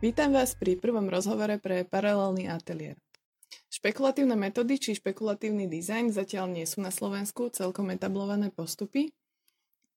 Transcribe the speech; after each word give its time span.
Vítam 0.00 0.32
vás 0.32 0.56
pri 0.56 0.80
prvom 0.80 1.12
rozhovore 1.12 1.60
pre 1.60 1.84
paralelný 1.84 2.48
ateliér. 2.48 2.96
Špekulatívne 3.68 4.32
metódy 4.32 4.80
či 4.80 4.96
špekulatívny 4.96 5.68
dizajn 5.68 6.16
zatiaľ 6.16 6.56
nie 6.56 6.64
sú 6.64 6.80
na 6.80 6.88
Slovensku 6.88 7.52
celkom 7.52 7.92
etablované 7.92 8.48
postupy, 8.48 9.12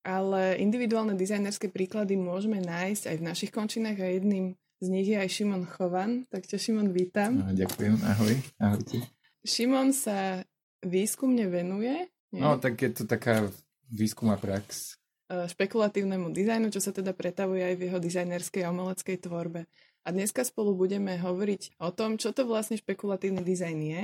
ale 0.03 0.59
individuálne 0.59 1.15
dizajnerské 1.15 1.71
príklady 1.71 2.19
môžeme 2.19 2.59
nájsť 2.59 3.15
aj 3.15 3.15
v 3.15 3.23
našich 3.23 3.51
končinách 3.55 4.03
a 4.03 4.11
jedným 4.11 4.59
z 4.83 4.87
nich 4.91 5.07
je 5.07 5.15
aj 5.15 5.29
Šimon 5.31 5.63
Chovan. 5.71 6.27
Tak 6.27 6.51
ťa 6.51 6.59
Šimon 6.59 6.91
vítam. 6.91 7.39
No, 7.39 7.55
ďakujem, 7.55 7.95
ahoj. 8.03 8.35
Ahojte. 8.59 9.07
Šimon 9.47 9.95
sa 9.95 10.43
výskumne 10.83 11.47
venuje. 11.47 12.11
Nie? 12.35 12.43
No, 12.43 12.59
tak 12.59 12.75
je 12.75 12.91
to 12.91 13.07
taká 13.07 13.47
výskum 13.87 14.35
a 14.35 14.37
prax. 14.37 14.99
Špekulatívnemu 15.31 16.35
dizajnu, 16.35 16.75
čo 16.75 16.83
sa 16.83 16.91
teda 16.91 17.15
pretavuje 17.15 17.63
aj 17.63 17.75
v 17.79 17.83
jeho 17.87 18.03
dizajnerskej 18.03 18.67
a 18.67 18.75
umeleckej 18.75 19.17
tvorbe. 19.23 19.63
A 20.03 20.11
dneska 20.11 20.43
spolu 20.43 20.75
budeme 20.75 21.15
hovoriť 21.15 21.79
o 21.79 21.89
tom, 21.95 22.19
čo 22.19 22.35
to 22.35 22.43
vlastne 22.43 22.75
špekulatívny 22.75 23.39
dizajn 23.39 23.79
je, 23.79 24.03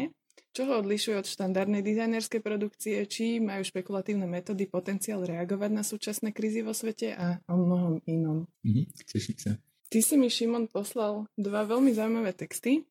čo 0.55 0.65
ho 0.65 0.79
odlišuje 0.79 1.15
od 1.19 1.27
štandardnej 1.27 1.83
dizajnerskej 1.83 2.41
produkcie, 2.41 3.03
či 3.05 3.43
majú 3.43 3.61
špekulatívne 3.67 4.25
metódy 4.25 4.65
potenciál 4.65 5.27
reagovať 5.27 5.71
na 5.75 5.83
súčasné 5.83 6.31
krízy 6.31 6.63
vo 6.63 6.71
svete 6.71 7.13
a 7.13 7.43
o 7.51 7.55
mnohom 7.59 7.99
inom. 8.07 8.47
Mhm, 8.63 8.83
teším 9.05 9.37
sa. 9.37 9.51
Ty 9.89 9.99
si 10.05 10.15
mi, 10.21 10.29
Šimon, 10.29 10.69
poslal 10.69 11.25
dva 11.33 11.65
veľmi 11.65 11.91
zaujímavé 11.91 12.31
texty, 12.37 12.85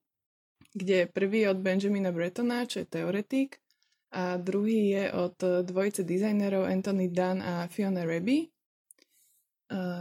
kde 0.75 1.07
prvý 1.09 1.47
od 1.47 1.63
Benjamina 1.63 2.11
Brettona, 2.11 2.67
čo 2.67 2.83
je 2.83 2.91
teoretik, 2.91 3.63
a 4.09 4.41
druhý 4.41 4.97
je 4.97 5.05
od 5.13 5.37
dvojice 5.69 6.01
dizajnerov 6.03 6.65
Anthony 6.65 7.13
Dunn 7.13 7.45
a 7.45 7.69
Fiona 7.69 8.09
Reby, 8.09 8.49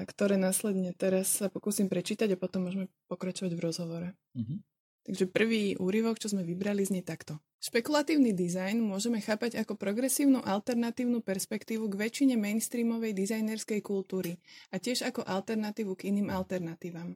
ktoré 0.07 0.39
následne 0.39 0.95
teraz 0.95 1.43
sa 1.43 1.51
pokúsim 1.51 1.91
prečítať 1.91 2.33
a 2.33 2.39
potom 2.39 2.67
môžeme 2.67 2.87
pokračovať 3.11 3.51
v 3.55 3.63
rozhovore. 3.63 4.09
Mm-hmm. 4.35 4.59
Takže 5.07 5.25
prvý 5.31 5.79
úryvok, 5.79 6.19
čo 6.19 6.27
sme 6.27 6.43
vybrali, 6.43 6.83
znie 6.83 6.99
takto. 6.99 7.39
Špekulatívny 7.63 8.35
dizajn 8.35 8.83
môžeme 8.83 9.23
chápať 9.23 9.55
ako 9.63 9.79
progresívnu 9.79 10.43
alternatívnu 10.43 11.23
perspektívu 11.23 11.87
k 11.87 11.95
väčšine 11.95 12.35
mainstreamovej 12.35 13.15
dizajnerskej 13.15 13.79
kultúry 13.79 14.35
a 14.71 14.83
tiež 14.83 15.07
ako 15.07 15.23
alternatívu 15.23 15.95
k 15.95 16.11
iným 16.11 16.27
alternatívam. 16.27 17.15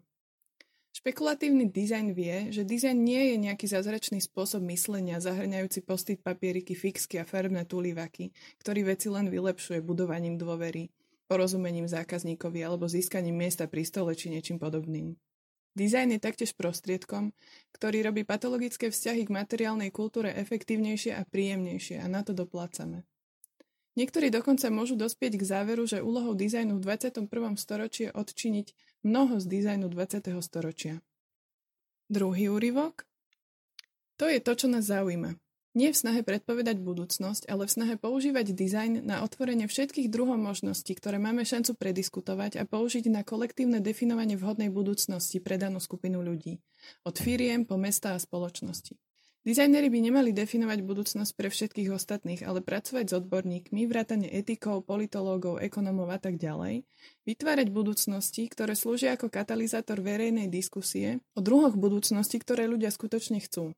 Špekulatívny 0.91 1.71
dizajn 1.71 2.08
vie, 2.15 2.52
že 2.52 2.67
dizajn 2.67 2.99
nie 2.99 3.31
je 3.31 3.36
nejaký 3.43 3.63
zázračný 3.67 4.19
spôsob 4.23 4.63
myslenia 4.71 5.23
zahrňajúci 5.23 5.83
postiť 5.83 6.17
papieriky, 6.19 6.75
fixky 6.75 7.19
a 7.19 7.27
farbné 7.27 7.63
tulivaky, 7.63 8.31
ktorý 8.59 8.91
veci 8.91 9.08
len 9.08 9.27
vylepšuje 9.31 9.83
budovaním 9.83 10.36
dôvery 10.36 10.91
porozumením 11.31 11.87
zákazníkovi 11.87 12.59
alebo 12.59 12.91
získaním 12.91 13.39
miesta 13.39 13.71
pri 13.71 13.87
stole 13.87 14.11
či 14.19 14.27
niečím 14.27 14.59
podobným. 14.59 15.15
Dizajn 15.71 16.19
je 16.19 16.19
taktiež 16.19 16.51
prostriedkom, 16.51 17.31
ktorý 17.71 18.03
robí 18.03 18.27
patologické 18.27 18.91
vzťahy 18.91 19.23
k 19.23 19.31
materiálnej 19.31 19.87
kultúre 19.95 20.35
efektívnejšie 20.35 21.15
a 21.15 21.23
príjemnejšie 21.23 22.03
a 22.03 22.11
na 22.11 22.27
to 22.27 22.35
doplácame. 22.35 23.07
Niektorí 23.95 24.27
dokonca 24.27 24.67
môžu 24.67 24.99
dospieť 24.99 25.39
k 25.39 25.47
záveru, 25.47 25.87
že 25.87 26.03
úlohou 26.03 26.35
dizajnu 26.35 26.75
v 26.75 26.83
21. 26.83 27.31
storočí 27.55 28.07
je 28.07 28.11
odčiniť 28.11 28.67
mnoho 29.07 29.39
z 29.39 29.45
dizajnu 29.47 29.87
20. 29.87 30.27
storočia. 30.43 30.99
Druhý 32.11 32.52
úryvok? 32.52 33.07
To 34.19 34.27
je 34.27 34.43
to, 34.43 34.52
čo 34.59 34.67
nás 34.67 34.91
zaujíma. 34.91 35.39
Nie 35.72 35.95
v 35.95 36.00
snahe 36.03 36.19
predpovedať 36.19 36.83
budúcnosť, 36.83 37.47
ale 37.47 37.64
v 37.64 37.72
snahe 37.72 37.95
používať 37.95 38.52
dizajn 38.52 39.08
na 39.08 39.23
otvorenie 39.23 39.72
všetkých 39.72 40.11
druhov 40.11 40.36
možností, 40.36 40.91
ktoré 41.00 41.16
máme 41.16 41.47
šancu 41.47 41.80
prediskutovať 41.80 42.59
a 42.59 42.67
použiť 42.67 43.08
na 43.08 43.23
kolektívne 43.23 43.80
definovanie 43.80 44.36
vhodnej 44.36 44.67
budúcnosti 44.67 45.39
pre 45.39 45.55
danú 45.55 45.80
skupinu 45.80 46.20
ľudí. 46.20 46.59
Od 47.08 47.15
firiem 47.15 47.64
po 47.64 47.80
mesta 47.80 48.11
a 48.11 48.20
spoločnosti. 48.20 48.99
Dizajneri 49.42 49.89
by 49.89 49.99
nemali 50.05 50.30
definovať 50.37 50.86
budúcnosť 50.86 51.32
pre 51.33 51.49
všetkých 51.49 51.89
ostatných, 51.89 52.45
ale 52.45 52.61
pracovať 52.61 53.05
s 53.09 53.17
odborníkmi, 53.26 53.89
vrátane 53.89 54.30
etikov, 54.30 54.86
politológov, 54.86 55.58
ekonomov 55.58 56.14
a 56.14 56.21
tak 56.21 56.38
ďalej, 56.38 56.86
vytvárať 57.26 57.73
budúcnosti, 57.73 58.45
ktoré 58.52 58.77
slúžia 58.77 59.17
ako 59.17 59.33
katalizátor 59.33 59.98
verejnej 60.03 60.45
diskusie 60.45 61.26
o 61.33 61.42
druhoch 61.42 61.73
budúcnosti, 61.73 62.38
ktoré 62.38 62.70
ľudia 62.70 62.93
skutočne 62.93 63.42
chcú. 63.42 63.73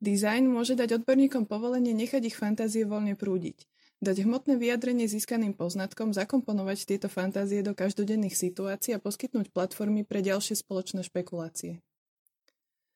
Dizajn 0.00 0.48
môže 0.48 0.80
dať 0.80 1.04
odborníkom 1.04 1.44
povolenie 1.44 1.92
nechať 1.92 2.32
ich 2.32 2.36
fantázie 2.40 2.88
voľne 2.88 3.20
prúdiť, 3.20 3.68
dať 4.00 4.24
hmotné 4.24 4.56
vyjadrenie 4.56 5.04
získaným 5.04 5.52
poznatkom, 5.52 6.16
zakomponovať 6.16 6.88
tieto 6.88 7.12
fantázie 7.12 7.60
do 7.60 7.76
každodenných 7.76 8.32
situácií 8.32 8.96
a 8.96 9.02
poskytnúť 9.02 9.52
platformy 9.52 10.08
pre 10.08 10.24
ďalšie 10.24 10.56
spoločné 10.56 11.04
špekulácie. 11.04 11.84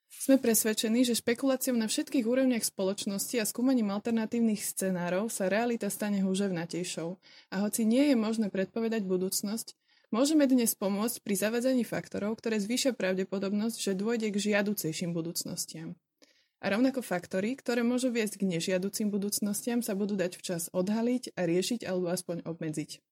Sme 0.09 0.41
presvedčení, 0.41 1.04
že 1.04 1.20
špekuláciou 1.20 1.76
na 1.76 1.92
všetkých 1.92 2.25
úrovniach 2.25 2.65
spoločnosti 2.65 3.36
a 3.36 3.44
skúmaním 3.44 3.92
alternatívnych 3.92 4.65
scenárov 4.65 5.28
sa 5.28 5.53
realita 5.53 5.92
stane 5.92 6.25
húževnatejšou 6.25 7.21
a 7.53 7.56
hoci 7.60 7.84
nie 7.84 8.09
je 8.09 8.16
možné 8.16 8.48
predpovedať 8.48 9.04
budúcnosť, 9.04 9.76
môžeme 10.09 10.48
dnes 10.48 10.72
pomôcť 10.72 11.21
pri 11.21 11.34
zavadzaní 11.36 11.84
faktorov, 11.84 12.41
ktoré 12.41 12.56
zvýšia 12.56 12.97
pravdepodobnosť, 12.97 13.76
že 13.76 13.92
dôjde 13.92 14.32
k 14.32 14.41
žiaducejším 14.41 15.12
budúcnostiam. 15.12 16.00
A 16.65 16.73
rovnako 16.73 17.05
faktory, 17.05 17.61
ktoré 17.61 17.85
môžu 17.85 18.09
viesť 18.09 18.41
k 18.41 18.49
nežiaducim 18.49 19.13
budúcnostiam, 19.13 19.85
sa 19.85 19.93
budú 19.93 20.17
dať 20.17 20.41
včas 20.41 20.73
odhaliť 20.73 21.37
a 21.37 21.45
riešiť 21.45 21.85
alebo 21.85 22.09
aspoň 22.09 22.41
obmedziť. 22.49 23.05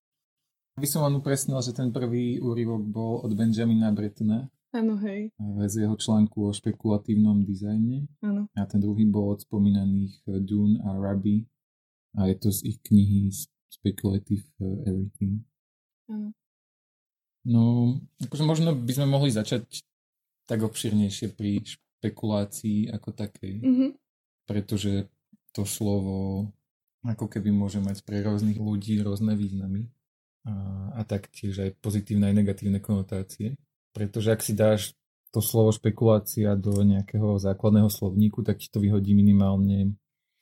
By 0.80 0.88
som 0.88 1.04
len 1.04 1.20
upresnil, 1.20 1.60
že 1.60 1.76
ten 1.76 1.92
prvý 1.92 2.40
úryvok 2.40 2.80
bol 2.88 3.20
od 3.20 3.36
Benjamina 3.36 3.92
Brettona. 3.92 4.48
Áno, 4.72 4.96
hej. 5.04 5.28
Z 5.68 5.84
jeho 5.84 6.00
článku 6.00 6.48
o 6.48 6.56
špekulatívnom 6.56 7.44
dizajne. 7.44 8.08
Áno. 8.24 8.48
A 8.56 8.64
ten 8.64 8.80
druhý 8.80 9.04
bol 9.04 9.36
od 9.36 9.44
spomínaných 9.44 10.24
Dune 10.48 10.80
a 10.88 10.96
Rabi. 10.96 11.44
A 12.16 12.32
je 12.32 12.36
to 12.40 12.48
z 12.48 12.72
ich 12.72 12.80
knihy 12.80 13.28
Speculative 13.68 14.48
Everything. 14.88 15.44
Áno. 16.08 16.32
No, 17.44 17.62
akože 18.16 18.48
možno 18.48 18.72
by 18.72 18.92
sme 18.96 19.12
mohli 19.12 19.28
začať 19.28 19.84
tak 20.48 20.64
obširnejšie 20.64 21.36
pri 21.36 21.60
špekulácií 22.02 22.90
ako 22.90 23.14
takej. 23.14 23.62
Mm-hmm. 23.62 23.90
Pretože 24.50 25.06
to 25.54 25.62
slovo 25.62 26.50
ako 27.06 27.30
keby 27.30 27.54
môže 27.54 27.78
mať 27.78 28.02
pre 28.02 28.18
rôznych 28.26 28.58
ľudí 28.58 28.98
rôzne 29.06 29.38
významy 29.38 29.86
a, 30.42 30.54
a 30.98 31.00
taktiež 31.06 31.62
aj 31.62 31.70
pozitívne 31.78 32.26
aj 32.26 32.42
negatívne 32.42 32.82
konotácie. 32.82 33.54
Pretože 33.94 34.34
ak 34.34 34.42
si 34.42 34.58
dáš 34.58 34.98
to 35.30 35.38
slovo 35.38 35.70
špekulácia 35.70 36.58
do 36.58 36.82
nejakého 36.82 37.38
základného 37.38 37.86
slovníku, 37.86 38.42
tak 38.42 38.58
ti 38.58 38.66
to 38.66 38.82
vyhodí 38.82 39.14
minimálne 39.14 39.94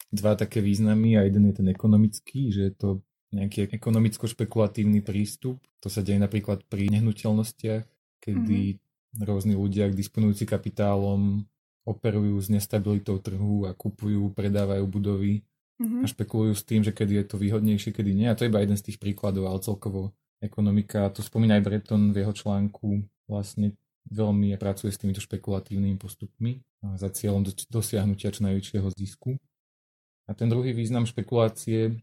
dva 0.08 0.34
také 0.34 0.64
významy 0.64 1.20
a 1.20 1.28
jeden 1.28 1.52
je 1.52 1.54
ten 1.60 1.68
ekonomický, 1.68 2.50
že 2.50 2.72
je 2.72 2.74
to 2.74 2.88
nejaký 3.30 3.70
ekonomicko-špekulatívny 3.70 5.06
prístup. 5.06 5.62
To 5.84 5.88
sa 5.92 6.02
deje 6.02 6.18
napríklad 6.18 6.66
pri 6.66 6.90
nehnuteľnostiach, 6.90 7.84
kedy 8.18 8.60
mm-hmm 8.74 8.88
rôzni 9.18 9.58
ľudia 9.58 9.90
disponujúci 9.90 10.46
kapitálom 10.46 11.42
operujú 11.82 12.38
s 12.38 12.52
nestabilitou 12.52 13.18
trhu 13.18 13.66
a 13.66 13.74
kupujú, 13.74 14.30
predávajú 14.30 14.84
budovy 14.86 15.42
mm-hmm. 15.80 16.04
a 16.04 16.06
špekulujú 16.06 16.54
s 16.54 16.62
tým, 16.62 16.84
že 16.84 16.92
kedy 16.94 17.24
je 17.24 17.24
to 17.26 17.36
výhodnejšie, 17.40 17.90
kedy 17.90 18.12
nie. 18.14 18.28
A 18.30 18.36
to 18.36 18.46
je 18.46 18.52
iba 18.52 18.62
jeden 18.62 18.76
z 18.78 18.92
tých 18.92 19.00
príkladov, 19.00 19.48
ale 19.50 19.64
celkovo 19.64 20.14
ekonomika, 20.38 21.10
to 21.10 21.24
spomína 21.24 21.58
aj 21.58 21.64
Breton 21.66 22.12
v 22.14 22.22
jeho 22.22 22.32
článku, 22.36 23.04
vlastne 23.26 23.74
veľmi 24.08 24.56
pracuje 24.56 24.90
s 24.90 25.00
týmito 25.00 25.20
špekulatívnymi 25.20 25.96
postupmi 26.00 26.60
za 26.96 27.12
cieľom 27.12 27.44
dosiahnutia 27.68 28.32
čo 28.32 28.46
najväčšieho 28.48 28.88
zisku. 28.96 29.36
A 30.24 30.32
ten 30.32 30.48
druhý 30.48 30.72
význam 30.72 31.04
špekulácie, 31.04 32.00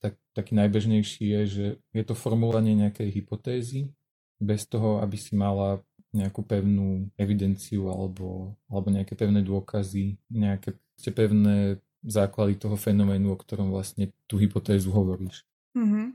tak, 0.00 0.16
taký 0.32 0.56
najbežnejší 0.56 1.24
je, 1.28 1.40
že 1.46 1.66
je 1.92 2.04
to 2.06 2.16
formulovanie 2.16 2.72
nejakej 2.72 3.20
hypotézy 3.20 3.92
bez 4.40 4.64
toho, 4.64 5.04
aby 5.04 5.20
si 5.20 5.36
mala 5.36 5.84
nejakú 6.10 6.42
pevnú 6.42 7.06
evidenciu 7.14 7.86
alebo, 7.90 8.58
alebo 8.66 8.88
nejaké 8.90 9.14
pevné 9.14 9.46
dôkazy, 9.46 10.18
nejaké 10.30 10.74
pevné 11.14 11.78
základy 12.02 12.58
toho 12.58 12.74
fenoménu, 12.74 13.32
o 13.32 13.38
ktorom 13.38 13.70
vlastne 13.70 14.10
tú 14.26 14.40
hypotézu 14.40 14.90
hovoríš. 14.90 15.46
Mm-hmm. 15.76 16.06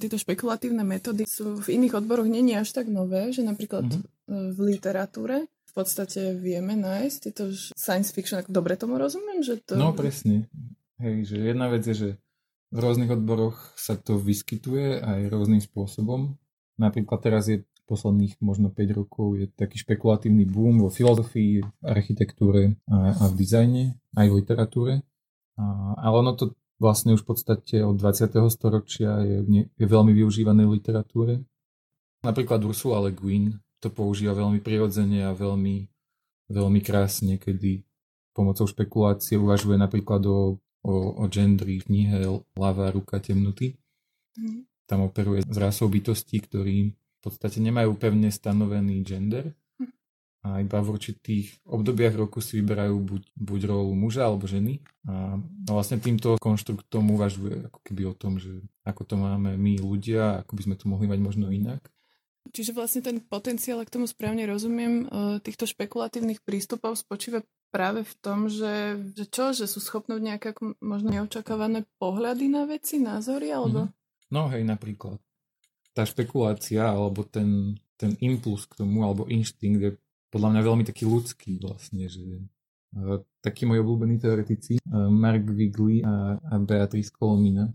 Tieto 0.00 0.16
špekulatívne 0.16 0.82
metódy 0.82 1.28
sú 1.28 1.60
v 1.60 1.78
iných 1.78 2.00
odboroch 2.00 2.26
není 2.26 2.56
až 2.56 2.72
tak 2.72 2.88
nové, 2.88 3.30
že 3.30 3.44
napríklad 3.44 3.86
mm-hmm. 3.86 4.56
v 4.56 4.58
literatúre 4.72 5.46
v 5.46 5.72
podstate 5.72 6.36
vieme 6.36 6.76
nájsť 6.76 7.16
tieto 7.28 7.48
science 7.76 8.12
fiction. 8.12 8.44
Dobre 8.44 8.76
tomu 8.76 9.00
rozumiem? 9.00 9.40
Že 9.40 9.54
to... 9.64 9.72
No 9.76 9.96
presne. 9.96 10.48
Hej, 11.00 11.32
že 11.32 11.36
jedna 11.40 11.72
vec 11.72 11.82
je, 11.88 11.94
že 11.96 12.10
v 12.72 12.78
rôznych 12.80 13.08
odboroch 13.12 13.72
sa 13.76 13.96
to 13.96 14.16
vyskytuje 14.20 15.00
aj 15.00 15.32
rôznym 15.32 15.60
spôsobom. 15.60 16.36
Napríklad 16.76 17.20
teraz 17.20 17.48
je 17.48 17.64
posledných 17.86 18.38
možno 18.40 18.70
5 18.70 18.98
rokov 18.98 19.38
je 19.38 19.46
taký 19.52 19.80
špekulatívny 19.82 20.46
boom 20.46 20.80
vo 20.82 20.88
filozofii, 20.88 21.62
architektúre 21.82 22.78
a, 22.88 23.14
a 23.14 23.24
v 23.28 23.34
dizajne, 23.36 23.84
aj 24.16 24.26
v 24.30 24.36
literatúre. 24.38 24.94
A, 25.58 25.64
ale 25.98 26.14
ono 26.22 26.32
to 26.32 26.54
vlastne 26.82 27.14
už 27.14 27.22
v 27.22 27.28
podstate 27.30 27.76
od 27.86 27.94
20. 27.94 28.34
storočia 28.50 29.22
je, 29.22 29.38
je 29.66 29.86
veľmi 29.86 30.10
využívané 30.10 30.66
v 30.66 30.82
literatúre. 30.82 31.34
Napríklad 32.22 32.62
Ursula 32.66 33.02
Le 33.02 33.14
Guin, 33.14 33.58
to 33.82 33.90
používa 33.90 34.34
veľmi 34.34 34.62
prirodzene 34.62 35.26
a 35.26 35.34
veľmi, 35.34 35.86
veľmi 36.50 36.80
krásne, 36.82 37.38
kedy 37.38 37.82
pomocou 38.30 38.66
špekulácie 38.66 39.34
uvažuje 39.38 39.74
napríklad 39.74 40.22
o, 40.26 40.58
o, 40.86 40.94
o 41.18 41.24
gendri 41.26 41.82
v 41.82 41.86
knihe 41.86 42.18
Lava 42.54 42.94
ruka 42.94 43.18
temnoty. 43.18 43.74
Mm. 44.38 44.64
Tam 44.86 45.06
operuje 45.06 45.42
s 45.46 45.56
rasou 45.58 45.90
bytostí, 45.90 46.42
ktorí 46.42 46.94
v 47.22 47.30
podstate 47.30 47.62
nemajú 47.62 47.94
pevne 47.94 48.34
stanovený 48.34 49.06
gender 49.06 49.54
a 50.42 50.58
iba 50.58 50.82
v 50.82 50.90
určitých 50.98 51.62
obdobiach 51.70 52.18
roku 52.18 52.42
si 52.42 52.58
vyberajú 52.58 52.98
buď, 52.98 53.22
buď 53.38 53.60
rolu 53.70 53.94
muža 53.94 54.26
alebo 54.26 54.50
ženy 54.50 54.82
a 55.06 55.38
vlastne 55.70 56.02
týmto 56.02 56.34
konštruktom 56.42 57.14
uvažuje 57.14 57.70
ako 57.70 57.78
keby 57.86 58.02
o 58.10 58.14
tom, 58.18 58.42
že 58.42 58.50
ako 58.82 59.06
to 59.06 59.14
máme 59.14 59.54
my 59.54 59.78
ľudia, 59.78 60.42
ako 60.42 60.52
by 60.58 60.62
sme 60.66 60.74
to 60.74 60.90
mohli 60.90 61.06
mať 61.06 61.20
možno 61.22 61.46
inak. 61.46 61.86
Čiže 62.50 62.74
vlastne 62.74 63.06
ten 63.06 63.22
potenciál, 63.22 63.78
ak 63.78 63.94
tomu 63.94 64.10
správne 64.10 64.42
rozumiem, 64.50 65.06
e, 65.06 65.38
týchto 65.46 65.62
špekulatívnych 65.62 66.42
prístupov 66.42 66.98
spočíva 66.98 67.46
práve 67.70 68.02
v 68.02 68.14
tom, 68.18 68.50
že, 68.50 68.98
že 69.14 69.30
čo, 69.30 69.54
že 69.54 69.70
sú 69.70 69.78
schopnúť 69.78 70.18
nejaké 70.18 70.50
možno 70.82 71.14
neočakávané 71.14 71.86
pohľady 72.02 72.50
na 72.50 72.66
veci, 72.66 72.98
názory, 72.98 73.54
alebo? 73.54 73.86
Mm-hmm. 73.86 74.34
No 74.34 74.50
hej, 74.50 74.66
napríklad. 74.66 75.22
Tá 75.92 76.08
špekulácia, 76.08 76.88
alebo 76.88 77.24
ten, 77.24 77.76
ten 78.00 78.16
impuls 78.24 78.64
k 78.64 78.80
tomu, 78.80 79.04
alebo 79.04 79.28
inštinkt 79.28 79.80
je 79.80 79.92
podľa 80.32 80.48
mňa 80.56 80.62
veľmi 80.64 80.84
taký 80.88 81.04
ľudský 81.04 81.60
vlastne, 81.60 82.08
že 82.08 82.24
takí 83.40 83.64
moji 83.64 83.80
obľúbení 83.80 84.16
teoretici, 84.20 84.80
Mark 84.92 85.44
Wigley 85.48 86.04
a, 86.04 86.36
a 86.40 86.54
Beatrice 86.60 87.12
Colomina, 87.12 87.68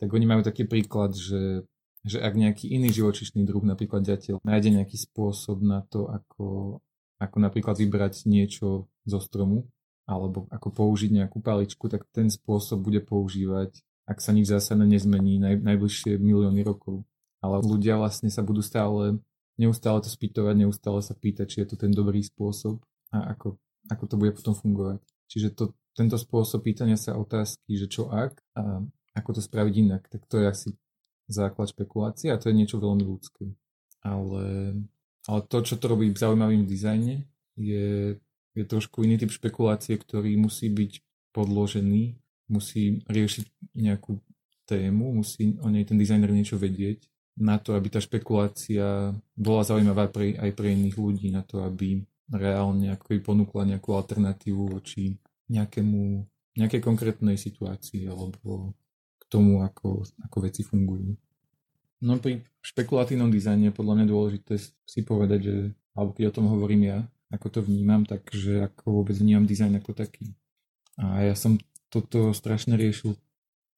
tak 0.00 0.08
oni 0.12 0.24
majú 0.24 0.40
taký 0.40 0.64
príklad, 0.64 1.12
že, 1.12 1.68
že 2.04 2.20
ak 2.20 2.32
nejaký 2.36 2.72
iný 2.72 2.88
živočišný 2.88 3.44
druh, 3.44 3.60
napríklad 3.60 4.00
ďateľ, 4.00 4.40
nájde 4.40 4.80
nejaký 4.80 4.96
spôsob 4.96 5.60
na 5.60 5.84
to, 5.84 6.08
ako, 6.08 6.80
ako 7.20 7.36
napríklad 7.36 7.76
vybrať 7.76 8.24
niečo 8.24 8.88
zo 9.04 9.18
stromu, 9.20 9.68
alebo 10.08 10.48
ako 10.48 10.68
použiť 10.72 11.20
nejakú 11.20 11.44
paličku, 11.44 11.92
tak 11.92 12.08
ten 12.10 12.32
spôsob 12.32 12.80
bude 12.80 13.04
používať, 13.04 13.76
ak 14.08 14.24
sa 14.24 14.32
nič 14.32 14.48
zásadne 14.48 14.88
nezmení 14.88 15.36
naj, 15.36 15.60
najbližšie 15.60 16.16
milióny 16.16 16.64
rokov. 16.64 17.04
Ale 17.40 17.64
ľudia 17.64 17.96
vlastne 17.96 18.28
sa 18.28 18.44
budú 18.44 18.60
stále 18.60 19.20
neustále 19.60 20.00
to 20.00 20.08
spýtovať, 20.08 20.54
neustále 20.56 21.04
sa 21.04 21.12
pýtať, 21.12 21.46
či 21.52 21.56
je 21.60 21.66
to 21.68 21.76
ten 21.76 21.92
dobrý 21.92 22.24
spôsob 22.24 22.80
a 23.12 23.36
ako, 23.36 23.60
ako 23.92 24.04
to 24.08 24.16
bude 24.16 24.32
potom 24.32 24.56
fungovať. 24.56 25.04
Čiže 25.28 25.48
to, 25.52 25.76
tento 25.92 26.16
spôsob 26.16 26.64
pýtania 26.64 26.96
sa 26.96 27.20
otázky, 27.20 27.76
že 27.76 27.92
čo 27.92 28.08
ak 28.08 28.40
a 28.56 28.80
ako 29.12 29.30
to 29.36 29.40
spraviť 29.44 29.74
inak, 29.84 30.08
tak 30.08 30.24
to 30.24 30.40
je 30.40 30.46
asi 30.48 30.68
základ 31.28 31.68
špekulácie 31.68 32.32
a 32.32 32.40
to 32.40 32.48
je 32.48 32.56
niečo 32.56 32.80
veľmi 32.80 33.04
ľudské. 33.04 33.52
Ale, 34.00 34.74
ale 35.28 35.40
to, 35.44 35.60
čo 35.60 35.76
to 35.76 35.92
robí 35.92 36.08
v 36.08 36.18
zaujímavým 36.18 36.64
dizajne, 36.64 37.28
je, 37.60 38.16
je 38.56 38.64
trošku 38.64 39.04
iný 39.04 39.20
typ 39.20 39.28
špekulácie, 39.28 40.00
ktorý 40.00 40.40
musí 40.40 40.72
byť 40.72 41.04
podložený, 41.36 42.16
musí 42.48 43.04
riešiť 43.04 43.76
nejakú 43.76 44.18
tému, 44.64 45.20
musí 45.20 45.60
o 45.60 45.68
nej 45.68 45.84
ten 45.84 46.00
dizajner 46.00 46.32
niečo 46.32 46.56
vedieť 46.56 47.09
na 47.40 47.56
to, 47.56 47.72
aby 47.72 47.88
tá 47.88 47.98
špekulácia 47.98 49.16
bola 49.32 49.62
zaujímavá 49.64 50.12
pre, 50.12 50.36
aj 50.36 50.52
pre 50.52 50.76
iných 50.76 50.96
ľudí, 51.00 51.32
na 51.32 51.40
to, 51.40 51.64
aby 51.64 52.04
reálne 52.30 52.92
ako 52.94 53.18
ponúkla 53.24 53.66
nejakú 53.66 53.96
alternatívu 53.96 54.76
voči 54.76 55.18
nejakému, 55.50 56.22
nejakej 56.54 56.80
konkrétnej 56.84 57.34
situácii 57.34 58.06
alebo 58.06 58.76
k 59.18 59.22
tomu, 59.26 59.66
ako, 59.66 60.06
ako 60.30 60.36
veci 60.46 60.62
fungujú. 60.62 61.16
No 62.00 62.16
pri 62.22 62.44
špekulatívnom 62.62 63.28
dizajne 63.32 63.72
je 63.72 63.76
podľa 63.76 63.94
mňa 64.00 64.06
dôležité 64.06 64.54
si 64.62 65.00
povedať, 65.02 65.40
že, 65.42 65.56
alebo 65.92 66.14
keď 66.14 66.24
o 66.30 66.34
tom 66.38 66.46
hovorím 66.48 66.82
ja, 66.86 66.98
ako 67.34 67.46
to 67.48 67.60
vnímam, 67.66 68.06
takže 68.06 68.68
ako 68.70 69.02
vôbec 69.02 69.16
vnímam 69.18 69.44
dizajn 69.44 69.82
ako 69.82 69.92
taký. 69.96 70.32
A 71.00 71.24
ja 71.24 71.34
som 71.34 71.58
toto 71.90 72.30
strašne 72.30 72.78
riešil 72.78 73.18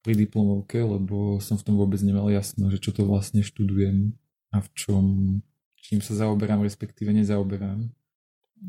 pri 0.03 0.13
diplomovke, 0.19 0.83
lebo 0.83 1.39
som 1.39 1.55
v 1.55 1.65
tom 1.65 1.75
vôbec 1.79 1.97
nemal 2.03 2.27
jasno, 2.27 2.67
že 2.67 2.77
čo 2.77 2.91
to 2.91 3.07
vlastne 3.07 3.39
študujem 3.39 4.11
a 4.51 4.59
v 4.59 4.67
čom, 4.75 5.05
čím 5.79 6.03
sa 6.03 6.13
zaoberám, 6.13 6.61
respektíve 6.61 7.15
nezaoberám. 7.15 7.87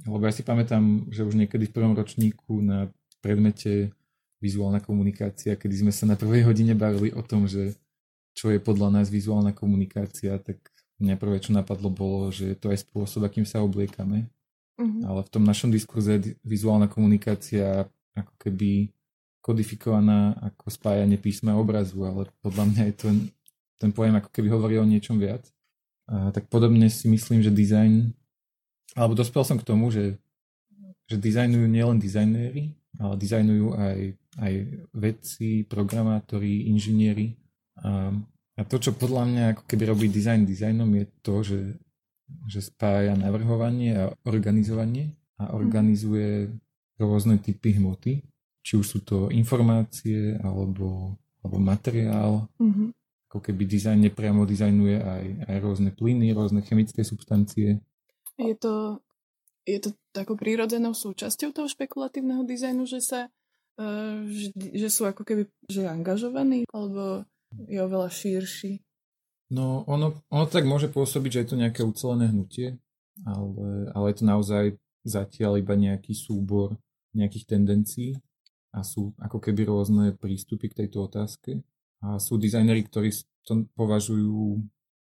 Lebo 0.07 0.23
ja 0.23 0.33
si 0.35 0.47
pamätám, 0.47 1.11
že 1.11 1.27
už 1.27 1.35
niekedy 1.35 1.67
v 1.71 1.75
prvom 1.75 1.95
ročníku 1.95 2.63
na 2.63 2.91
predmete 3.19 3.91
vizuálna 4.39 4.79
komunikácia, 4.79 5.59
kedy 5.59 5.87
sme 5.87 5.93
sa 5.95 6.07
na 6.07 6.15
prvej 6.15 6.47
hodine 6.47 6.79
bavili 6.79 7.11
o 7.15 7.23
tom, 7.23 7.51
že 7.51 7.75
čo 8.35 8.51
je 8.51 8.59
podľa 8.59 9.01
nás 9.01 9.07
vizuálna 9.11 9.55
komunikácia, 9.55 10.39
tak 10.43 10.59
mňa 10.99 11.15
prvé, 11.19 11.39
čo 11.39 11.55
napadlo, 11.55 11.91
bolo, 11.91 12.31
že 12.35 12.55
je 12.55 12.57
to 12.59 12.71
aj 12.71 12.83
spôsob, 12.83 13.27
akým 13.27 13.47
sa 13.47 13.63
obliekame. 13.63 14.27
Uh-huh. 14.75 15.03
Ale 15.07 15.23
v 15.23 15.31
tom 15.31 15.47
našom 15.47 15.71
diskurze 15.71 16.35
vizuálna 16.43 16.91
komunikácia 16.91 17.87
ako 18.15 18.35
keby 18.39 18.91
kodifikovaná 19.45 20.41
ako 20.41 20.73
spájanie 20.73 21.21
písma 21.21 21.53
a 21.53 21.61
obrazu, 21.61 22.01
ale 22.01 22.33
podľa 22.41 22.65
mňa 22.73 22.83
je 22.89 22.95
to 22.97 23.07
ten 23.77 23.93
pojem 23.93 24.17
ako 24.17 24.33
keby 24.33 24.49
hovorí 24.49 24.81
o 24.81 24.89
niečom 24.89 25.21
viac. 25.21 25.45
A 26.09 26.33
tak 26.33 26.49
podobne 26.49 26.89
si 26.89 27.05
myslím, 27.13 27.45
že 27.45 27.53
design, 27.53 28.17
alebo 28.97 29.13
dospel 29.13 29.45
som 29.45 29.61
k 29.61 29.69
tomu, 29.69 29.93
že, 29.93 30.17
že 31.05 31.21
dizajnujú 31.21 31.69
nielen 31.69 32.01
dizajnéri, 32.01 32.73
ale 32.97 33.15
dizajnujú 33.21 33.67
aj, 33.77 33.99
aj 34.41 34.53
vedci, 34.97 35.69
programátori, 35.69 36.73
inžinieri. 36.73 37.37
A, 37.85 38.17
a 38.57 38.63
to, 38.65 38.81
čo 38.81 38.97
podľa 38.97 39.29
mňa 39.29 39.45
ako 39.53 39.63
keby 39.69 39.85
robí 39.93 40.07
dizajn 40.09 40.49
dizajnom, 40.49 40.89
je 40.89 41.05
to, 41.21 41.35
že, 41.45 41.61
že 42.49 42.61
spája 42.65 43.13
navrhovanie 43.13 43.93
a 43.93 44.05
organizovanie 44.25 45.13
a 45.37 45.53
organizuje 45.53 46.49
rôzne 46.97 47.37
typy 47.43 47.77
hmoty 47.77 48.25
či 48.65 48.81
už 48.81 48.87
sú 48.89 48.99
to 49.05 49.29
informácie 49.29 50.41
alebo, 50.41 51.21
alebo 51.45 51.57
materiál. 51.61 52.49
Mm-hmm. 52.57 52.89
Ako 53.29 53.39
keby 53.45 53.69
dizajn 53.69 54.09
nepriamo 54.09 54.49
dizajnuje 54.49 54.97
aj, 55.05 55.25
aj 55.53 55.57
rôzne 55.61 55.91
plyny, 55.93 56.33
rôzne 56.33 56.65
chemické 56.65 57.05
substancie. 57.05 57.85
Je 58.41 58.57
to, 58.57 59.05
je 59.69 59.79
to 59.85 59.93
takou 60.17 60.35
prírodzenou 60.41 60.97
súčasťou 60.97 61.53
toho 61.53 61.69
špekulatívneho 61.69 62.43
dizajnu, 62.49 62.89
že 62.89 63.05
sa 63.05 63.21
že, 64.31 64.55
že 64.55 64.87
sú 64.87 65.03
ako 65.03 65.27
keby 65.27 65.51
že 65.67 65.83
angažovaní, 65.91 66.63
alebo 66.71 67.27
je 67.67 67.79
oveľa 67.83 68.07
širší? 68.07 68.79
No, 69.51 69.83
ono, 69.91 70.15
ono 70.31 70.47
tak 70.47 70.63
môže 70.63 70.87
pôsobiť, 70.91 71.31
že 71.31 71.41
je 71.43 71.49
to 71.51 71.61
nejaké 71.61 71.81
ucelené 71.83 72.31
hnutie, 72.31 72.79
ale, 73.27 73.91
ale 73.91 74.05
je 74.11 74.17
to 74.23 74.25
naozaj 74.25 74.65
zatiaľ 75.03 75.59
iba 75.59 75.75
nejaký 75.75 76.15
súbor 76.15 76.79
nejakých 77.15 77.45
tendencií 77.51 78.11
a 78.75 78.83
sú 78.83 79.15
ako 79.23 79.39
keby 79.39 79.71
rôzne 79.71 80.19
prístupy 80.19 80.67
k 80.67 80.85
tejto 80.85 81.07
otázke. 81.07 81.63
A 82.03 82.19
sú 82.19 82.37
dizajneri, 82.37 82.85
ktorí 82.85 83.15
to 83.47 83.71
považujú 83.79 84.61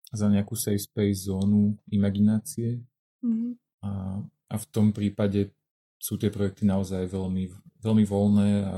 za 0.09 0.25
nejakú 0.25 0.57
safe 0.57 0.81
space 0.81 1.29
zónu 1.29 1.77
imaginácie. 1.93 2.81
Mm-hmm. 3.21 3.51
A, 3.85 3.89
a 4.25 4.55
v 4.57 4.65
tom 4.73 4.89
prípade 4.89 5.53
sú 6.01 6.17
tie 6.17 6.33
projekty 6.33 6.65
naozaj 6.65 7.05
veľmi, 7.11 7.53
veľmi 7.85 8.03
voľné 8.09 8.49
a, 8.65 8.73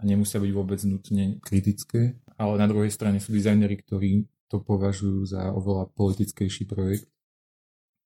a 0.00 0.02
nemusia 0.02 0.40
byť 0.40 0.52
vôbec 0.56 0.80
nutne 0.88 1.36
kritické. 1.44 2.16
Ale 2.40 2.56
na 2.56 2.64
druhej 2.64 2.88
strane 2.88 3.20
sú 3.20 3.36
dizajneri, 3.36 3.84
ktorí 3.84 4.24
to 4.48 4.64
považujú 4.64 5.28
za 5.28 5.52
oveľa 5.52 5.92
politickejší 5.92 6.64
projekt. 6.64 7.06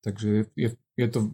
Takže 0.03 0.51
je, 0.53 0.69
je 0.99 1.07
to, 1.09 1.33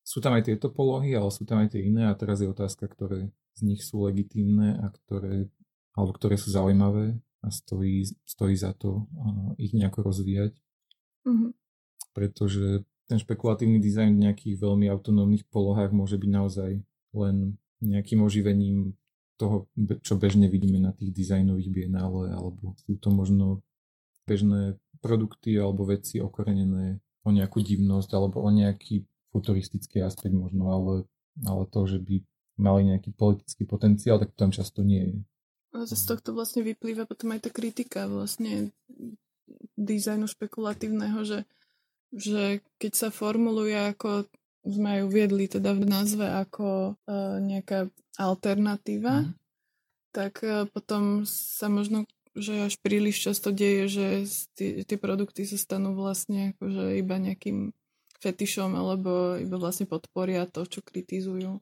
sú 0.00 0.24
tam 0.24 0.32
aj 0.32 0.48
tieto 0.48 0.72
polohy, 0.72 1.12
ale 1.12 1.28
sú 1.28 1.44
tam 1.44 1.60
aj 1.60 1.76
tie 1.76 1.84
iné 1.84 2.08
a 2.08 2.16
teraz 2.16 2.40
je 2.40 2.48
otázka, 2.48 2.88
ktoré, 2.88 3.28
z 3.58 3.60
nich 3.66 3.82
sú 3.82 4.06
legitímne 4.06 4.78
a 4.78 4.86
ktoré, 4.94 5.50
alebo 5.98 6.14
ktoré 6.14 6.38
sú 6.38 6.54
zaujímavé 6.54 7.18
a 7.42 7.50
stojí, 7.50 8.06
stojí 8.22 8.54
za 8.54 8.70
to 8.74 9.10
ich 9.58 9.74
nejako 9.74 10.06
rozvíjať. 10.06 10.54
Mm-hmm. 11.26 11.50
Pretože 12.14 12.86
ten 13.10 13.18
špekulatívny 13.18 13.82
dizajn 13.82 14.14
v 14.14 14.22
nejakých 14.30 14.54
veľmi 14.62 14.86
autonómnych 14.90 15.42
polohách 15.50 15.90
môže 15.90 16.20
byť 16.20 16.30
naozaj 16.30 16.70
len 17.16 17.36
nejakým 17.82 18.20
oživením 18.22 18.94
toho, 19.38 19.70
čo 20.02 20.18
bežne 20.18 20.50
vidíme 20.50 20.82
na 20.82 20.90
tých 20.90 21.14
dizajnových 21.14 21.70
bienále, 21.70 22.34
alebo 22.34 22.74
sú 22.82 22.98
to 22.98 23.08
možno 23.14 23.62
bežné 24.26 24.76
produkty 24.98 25.54
alebo 25.56 25.86
veci 25.86 26.18
okorenené 26.18 26.98
o 27.22 27.30
nejakú 27.30 27.62
divnosť 27.62 28.10
alebo 28.18 28.42
o 28.42 28.50
nejaký 28.50 29.06
futuristický 29.30 30.02
aspekt 30.02 30.34
možno, 30.34 30.74
ale, 30.74 30.94
ale 31.46 31.64
to, 31.70 31.86
že 31.86 32.02
by 32.02 32.20
mali 32.58 32.90
nejaký 32.90 33.14
politický 33.14 33.64
potenciál, 33.64 34.18
tak 34.18 34.34
tam 34.34 34.50
často 34.50 34.82
nie 34.82 35.02
je. 35.02 35.18
A 35.76 35.84
z 35.84 36.04
tohto 36.04 36.32
vlastne 36.32 36.64
vyplýva 36.64 37.04
potom 37.04 37.32
aj 37.36 37.48
tá 37.48 37.50
kritika 37.52 38.08
vlastne 38.08 38.72
dizajnu 39.76 40.26
špekulatívneho, 40.26 41.22
že, 41.22 41.44
že 42.12 42.64
keď 42.80 42.92
sa 42.92 43.08
formuluje 43.08 43.76
ako 43.76 44.26
sme 44.68 45.00
ju 45.00 45.06
viedli 45.08 45.48
teda 45.48 45.72
v 45.72 45.84
názve 45.88 46.28
ako 46.28 46.92
uh, 46.92 47.40
nejaká 47.40 47.88
alternatíva, 48.20 49.24
mm. 49.24 49.32
tak 50.12 50.44
uh, 50.44 50.68
potom 50.68 51.24
sa 51.24 51.72
možno 51.72 52.04
že 52.38 52.70
až 52.70 52.78
príliš 52.78 53.18
často 53.18 53.50
deje, 53.50 53.90
že 53.90 54.06
tie 54.86 54.96
produkty 54.96 55.42
sa 55.42 55.58
stanú 55.58 55.98
vlastne 55.98 56.54
akože 56.54 56.94
iba 57.02 57.18
nejakým 57.18 57.74
fetišom 58.22 58.78
alebo 58.78 59.34
iba 59.38 59.58
vlastne 59.58 59.90
podporia 59.90 60.46
to, 60.46 60.62
čo 60.62 60.78
kritizujú. 60.82 61.58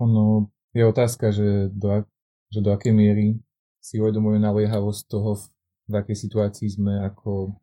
Ono 0.00 0.48
je 0.72 0.84
otázka, 0.86 1.34
že 1.34 1.68
do, 1.68 2.06
že 2.48 2.60
do 2.64 2.70
akej 2.72 2.94
miery 2.96 3.40
si 3.82 3.98
uvedomujú 3.98 4.38
naliehavosť 4.40 5.02
toho, 5.10 5.36
v 5.90 5.94
akej 5.98 6.16
situácii 6.16 6.68
sme 6.70 7.02
ako, 7.02 7.58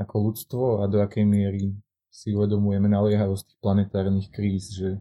ako 0.00 0.14
ľudstvo 0.18 0.64
a 0.82 0.88
do 0.88 1.04
akej 1.04 1.28
miery 1.28 1.76
si 2.10 2.34
uvedomujeme 2.34 2.90
naliehavosť 2.90 3.44
tých 3.46 3.60
planetárnych 3.62 4.28
kríz, 4.34 4.74
že 4.74 4.98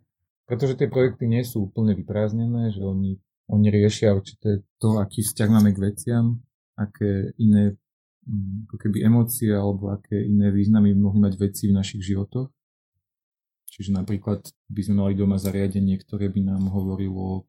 pretože 0.49 0.81
tie 0.81 0.89
projekty 0.89 1.29
nie 1.29 1.45
sú 1.45 1.69
úplne 1.69 1.93
vyprázdnené, 1.93 2.73
že 2.73 2.81
oni, 2.81 3.21
oni 3.53 3.67
riešia 3.69 4.17
určité 4.17 4.65
to, 4.81 4.97
aký 4.97 5.21
vzťah 5.21 5.49
máme 5.49 5.69
k 5.77 5.93
veciam, 5.93 6.41
aké 6.73 7.37
iné 7.37 7.77
mm, 8.25 8.65
ako 8.65 8.75
keby 8.81 8.97
emócie 9.05 9.53
alebo 9.53 9.93
aké 9.93 10.17
iné 10.17 10.49
významy 10.49 10.97
mohli 10.97 11.21
mať 11.21 11.33
veci 11.37 11.69
v 11.69 11.77
našich 11.77 12.01
životoch. 12.01 12.49
Čiže 13.79 13.95
napríklad 13.95 14.43
by 14.67 14.81
sme 14.83 14.95
mali 15.07 15.13
doma 15.15 15.39
zariadenie, 15.39 15.95
ktoré 16.03 16.27
by 16.27 16.43
nám 16.43 16.67
hovorilo 16.67 17.47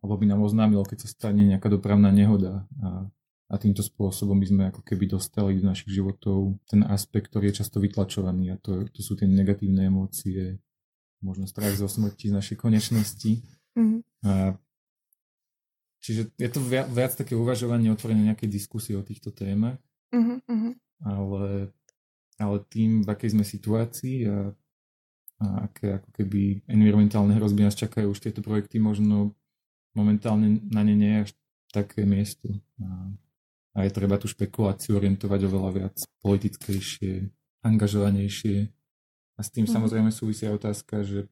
alebo 0.00 0.16
by 0.16 0.26
nám 0.32 0.40
oznámilo, 0.40 0.80
keď 0.88 1.04
sa 1.04 1.08
stane 1.12 1.44
nejaká 1.44 1.68
dopravná 1.68 2.08
nehoda 2.08 2.64
a, 2.80 3.04
a 3.52 3.54
týmto 3.60 3.84
spôsobom 3.84 4.40
by 4.40 4.46
sme 4.48 4.62
ako 4.72 4.80
keby 4.80 5.12
dostali 5.12 5.60
do 5.60 5.68
našich 5.68 5.92
životov 5.92 6.56
ten 6.64 6.80
aspekt, 6.88 7.28
ktorý 7.28 7.52
je 7.52 7.60
často 7.60 7.84
vytlačovaný 7.84 8.54
a 8.54 8.56
to, 8.56 8.88
to 8.88 9.04
sú 9.04 9.12
tie 9.12 9.28
negatívne 9.28 9.92
emócie, 9.92 10.56
možno 11.20 11.44
strach 11.44 11.76
zo 11.76 11.84
smrti, 11.84 12.32
z 12.32 12.36
našej 12.36 12.56
konečnosti. 12.56 13.44
Mm-hmm. 13.76 14.00
A, 14.24 14.56
čiže 16.00 16.32
je 16.32 16.48
to 16.48 16.64
viac, 16.64 16.88
viac 16.88 17.12
také 17.12 17.36
uvažovanie, 17.36 17.92
otvorenie 17.92 18.32
nejakej 18.32 18.48
diskusie 18.48 18.96
o 18.96 19.04
týchto 19.04 19.36
témach, 19.36 19.76
mm-hmm. 20.16 20.72
ale, 21.04 21.76
ale 22.40 22.56
tým, 22.72 23.04
v 23.04 23.08
akej 23.12 23.36
sme 23.36 23.44
situácii 23.44 24.16
a, 24.24 24.56
a 25.36 25.68
aké 25.68 26.00
ako 26.00 26.10
keby 26.16 26.64
environmentálne 26.64 27.36
hrozby 27.36 27.68
nás 27.68 27.76
čakajú, 27.76 28.12
už 28.12 28.24
tieto 28.24 28.40
projekty 28.40 28.80
možno 28.80 29.36
momentálne 29.92 30.64
na 30.72 30.80
ne 30.80 30.94
nie 30.96 31.12
je 31.12 31.22
až 31.28 31.30
také 31.72 32.08
miesto. 32.08 32.48
A, 32.80 32.88
a 33.76 33.78
je 33.84 33.90
treba 33.92 34.16
tú 34.16 34.28
špekuláciu 34.28 34.96
orientovať 34.96 35.40
oveľa 35.44 35.70
viac 35.76 35.96
politickejšie, 36.24 37.28
angažovanejšie 37.60 38.72
a 39.36 39.40
s 39.44 39.48
tým 39.52 39.68
mm. 39.68 39.72
samozrejme 39.76 40.08
súvisia 40.08 40.48
otázka, 40.52 41.04
že, 41.04 41.28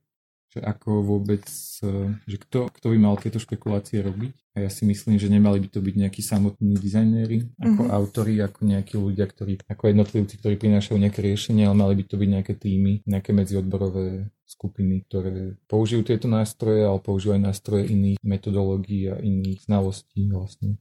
že 0.55 0.63
ako 0.63 1.03
vôbec, 1.03 1.43
e, 1.83 2.15
že 2.31 2.37
kto, 2.39 2.71
kto 2.71 2.87
by 2.95 2.99
mal 3.03 3.19
tieto 3.19 3.43
špekulácie 3.43 3.99
robiť. 4.07 4.35
A 4.55 4.63
ja 4.63 4.71
si 4.71 4.87
myslím, 4.87 5.19
že 5.19 5.27
nemali 5.27 5.59
by 5.59 5.69
to 5.75 5.83
byť 5.83 5.95
nejakí 5.99 6.23
samotní 6.23 6.79
dizajnéri, 6.79 7.59
ako 7.59 7.83
mm-hmm. 7.83 7.99
autori, 7.99 8.39
ako 8.39 8.61
nejakí 8.63 8.95
ľudia, 8.95 9.27
ktorí, 9.27 9.59
ako 9.67 9.83
jednotlivci, 9.91 10.35
ktorí 10.39 10.55
prinášajú 10.63 10.95
nejaké 10.95 11.27
riešenie, 11.27 11.67
ale 11.67 11.75
mali 11.75 11.95
by 11.99 12.05
to 12.07 12.15
byť 12.15 12.29
nejaké 12.31 12.55
týmy, 12.55 13.03
nejaké 13.03 13.35
medziodborové 13.35 14.31
skupiny, 14.47 15.03
ktoré 15.11 15.59
použijú 15.67 16.07
tieto 16.07 16.31
nástroje, 16.31 16.87
ale 16.87 17.03
používajú 17.03 17.41
nástroje 17.43 17.91
iných 17.91 18.23
metodológií 18.23 19.11
a 19.11 19.19
iných 19.19 19.67
znalostí 19.67 20.31
vlastne. 20.31 20.79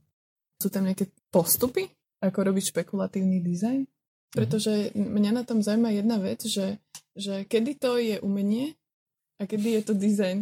Sú 0.61 0.69
tam 0.69 0.85
nejaké 0.85 1.09
postupy, 1.33 1.89
ako 2.21 2.53
robiť 2.53 2.69
špekulatívny 2.69 3.41
dizajn? 3.41 3.89
Pretože 4.37 4.93
mňa 4.93 5.31
na 5.33 5.43
tom 5.45 5.65
zaujíma 5.65 5.97
jedna 5.97 6.21
vec, 6.21 6.45
že 6.45 6.77
že 7.13 7.45
kedy 7.45 7.71
to 7.77 8.01
je 8.01 8.17
umenie 8.25 8.73
a 9.39 9.43
kedy 9.45 9.79
je 9.79 9.81
to 9.81 9.93
dizajn? 9.93 10.37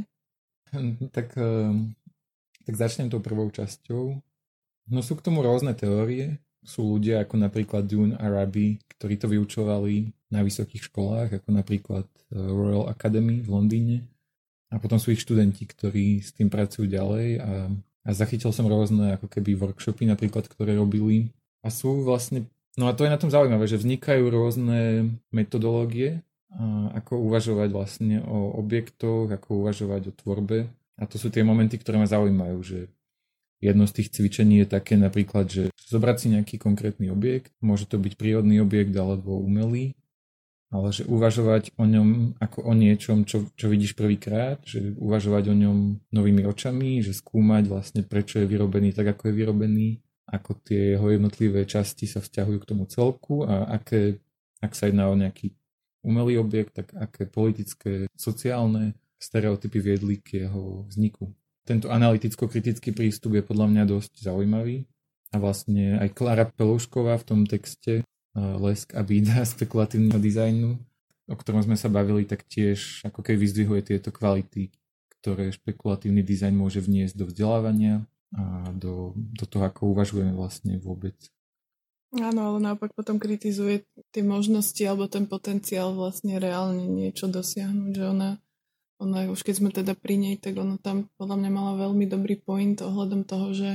Hm, 0.71 1.11
tak, 1.11 1.35
ehm, 1.35 1.91
tak 2.63 2.73
začnem 2.75 3.11
tou 3.11 3.19
prvou 3.19 3.51
časťou. 3.51 4.19
No 4.91 4.99
sú 5.03 5.19
k 5.19 5.25
tomu 5.25 5.43
rôzne 5.43 5.75
teórie. 5.75 6.39
Sú 6.61 6.97
ľudia 6.97 7.25
ako 7.25 7.41
napríklad 7.41 7.89
Dune 7.89 8.15
Arabi, 8.21 8.77
ktorí 8.95 9.17
to 9.17 9.27
vyučovali 9.27 10.13
na 10.29 10.45
vysokých 10.45 10.87
školách, 10.93 11.41
ako 11.41 11.49
napríklad 11.51 12.05
eh, 12.05 12.37
Royal 12.37 12.87
Academy 12.87 13.41
v 13.41 13.49
Londýne. 13.49 13.97
A 14.71 14.79
potom 14.79 14.95
sú 14.95 15.11
ich 15.11 15.19
študenti, 15.19 15.67
ktorí 15.67 16.23
s 16.23 16.31
tým 16.31 16.47
pracujú 16.47 16.87
ďalej 16.87 17.43
a, 17.43 17.67
a 18.07 18.09
zachytil 18.15 18.55
som 18.55 18.71
rôzne 18.71 19.19
ako 19.19 19.27
keby 19.27 19.59
workshopy 19.59 20.07
napríklad, 20.07 20.47
ktoré 20.47 20.79
robili. 20.79 21.35
A 21.59 21.67
sú 21.67 22.07
vlastne, 22.07 22.47
no 22.79 22.87
a 22.87 22.95
to 22.95 23.03
je 23.03 23.11
na 23.11 23.19
tom 23.19 23.27
zaujímavé, 23.27 23.67
že 23.67 23.75
vznikajú 23.75 24.31
rôzne 24.31 25.11
metodológie, 25.27 26.23
ako 26.91 27.31
uvažovať 27.31 27.69
vlastne 27.71 28.19
o 28.27 28.59
objektoch, 28.59 29.31
ako 29.31 29.63
uvažovať 29.63 30.11
o 30.11 30.15
tvorbe. 30.15 30.67
A 30.99 31.07
to 31.07 31.15
sú 31.15 31.31
tie 31.31 31.41
momenty, 31.47 31.79
ktoré 31.79 31.97
ma 31.97 32.05
zaujímajú, 32.05 32.59
že 32.61 32.79
jedno 33.63 33.87
z 33.87 34.01
tých 34.01 34.09
cvičení 34.11 34.65
je 34.65 34.67
také 34.67 34.99
napríklad, 34.99 35.47
že 35.47 35.63
zobrať 35.77 36.17
si 36.17 36.27
nejaký 36.33 36.55
konkrétny 36.59 37.07
objekt, 37.13 37.53
môže 37.63 37.87
to 37.87 38.01
byť 38.01 38.13
prírodný 38.19 38.59
objekt 38.59 38.91
alebo 38.97 39.37
umelý, 39.39 39.95
ale 40.71 40.95
že 40.95 41.03
uvažovať 41.03 41.75
o 41.75 41.83
ňom 41.83 42.39
ako 42.39 42.59
o 42.63 42.73
niečom, 42.73 43.27
čo, 43.27 43.47
čo 43.59 43.67
vidíš 43.67 43.93
prvýkrát, 43.93 44.63
že 44.63 44.95
uvažovať 44.97 45.51
o 45.51 45.55
ňom 45.55 45.77
novými 46.15 46.47
očami, 46.47 47.03
že 47.03 47.11
skúmať 47.11 47.67
vlastne 47.67 48.01
prečo 48.07 48.39
je 48.39 48.47
vyrobený 48.47 48.95
tak, 48.95 49.13
ako 49.13 49.29
je 49.29 49.33
vyrobený, 49.35 49.89
ako 50.31 50.63
tie 50.63 50.95
jeho 50.95 51.11
jednotlivé 51.11 51.67
časti 51.67 52.07
sa 52.07 52.23
vzťahujú 52.23 52.57
k 52.63 52.69
tomu 52.71 52.87
celku 52.87 53.43
a 53.43 53.67
aké, 53.75 54.23
ak 54.63 54.71
sa 54.71 54.87
jedná 54.87 55.11
o 55.11 55.15
nejaký 55.19 55.51
umelý 56.01 56.41
objekt, 56.41 56.77
tak 56.77 56.93
aké 56.97 57.29
politické, 57.29 58.09
sociálne 58.17 58.97
stereotypy 59.21 59.77
viedli 59.79 60.15
k 60.17 60.45
jeho 60.45 60.89
vzniku. 60.89 61.29
Tento 61.61 61.93
analyticko-kritický 61.93 62.91
prístup 62.91 63.37
je 63.37 63.45
podľa 63.45 63.67
mňa 63.69 63.83
dosť 63.85 64.25
zaujímavý 64.25 64.89
a 65.31 65.37
vlastne 65.37 66.01
aj 66.01 66.09
Klara 66.17 66.49
Pelušková 66.49 67.21
v 67.21 67.27
tom 67.27 67.41
texte 67.45 68.01
Lesk 68.35 68.97
a 68.97 69.05
bída 69.05 69.45
spekulatívneho 69.53 70.17
dizajnu, 70.17 70.69
o 71.29 71.35
ktorom 71.37 71.61
sme 71.61 71.77
sa 71.77 71.87
bavili, 71.87 72.25
tak 72.25 72.49
tiež 72.49 73.05
ako 73.05 73.21
keď 73.21 73.35
vyzdvihuje 73.37 73.81
tieto 73.93 74.09
kvality, 74.09 74.73
ktoré 75.21 75.53
špekulatívny 75.53 76.25
dizajn 76.25 76.55
môže 76.57 76.81
vniesť 76.81 77.13
do 77.13 77.25
vzdelávania 77.29 78.01
a 78.33 78.71
do, 78.73 79.13
do 79.15 79.45
toho, 79.45 79.67
ako 79.67 79.91
uvažujeme 79.91 80.33
vlastne 80.33 80.79
vôbec 80.79 81.13
Áno, 82.11 82.41
ale 82.43 82.59
naopak 82.59 82.91
potom 82.91 83.15
kritizuje 83.15 83.87
tie 84.11 84.19
možnosti 84.19 84.83
alebo 84.83 85.07
ten 85.07 85.23
potenciál 85.31 85.95
vlastne 85.95 86.43
reálne 86.43 86.83
niečo 86.83 87.31
dosiahnuť, 87.31 87.91
že 87.95 88.03
ona, 88.03 88.29
ona 88.99 89.31
už 89.31 89.47
keď 89.47 89.55
sme 89.55 89.69
teda 89.71 89.95
pri 89.95 90.19
nej, 90.19 90.35
tak 90.35 90.59
ona 90.59 90.75
tam 90.75 91.07
podľa 91.15 91.39
mňa 91.39 91.51
mala 91.55 91.73
veľmi 91.87 92.11
dobrý 92.11 92.35
point 92.35 92.75
ohľadom 92.83 93.23
toho, 93.23 93.55
že, 93.55 93.71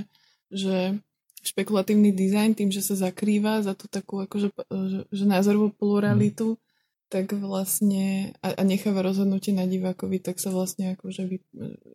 že 0.52 1.00
špekulatívny 1.40 2.12
dizajn 2.12 2.52
tým, 2.52 2.68
že 2.68 2.84
sa 2.84 3.08
zakrýva 3.08 3.64
za 3.64 3.72
tú 3.72 3.88
takú 3.88 4.20
akože, 4.28 4.52
že, 4.68 5.00
že 5.08 5.24
názorovú 5.24 5.72
pluralitu, 5.72 6.60
mm. 6.60 6.60
tak 7.08 7.32
vlastne 7.40 8.36
a, 8.44 8.52
a 8.52 8.62
necháva 8.68 9.00
rozhodnutie 9.00 9.56
na 9.56 9.64
divákovi, 9.64 10.20
tak 10.20 10.36
sa 10.44 10.52
vlastne 10.52 10.92
akože 10.92 11.22
vy, 11.24 11.36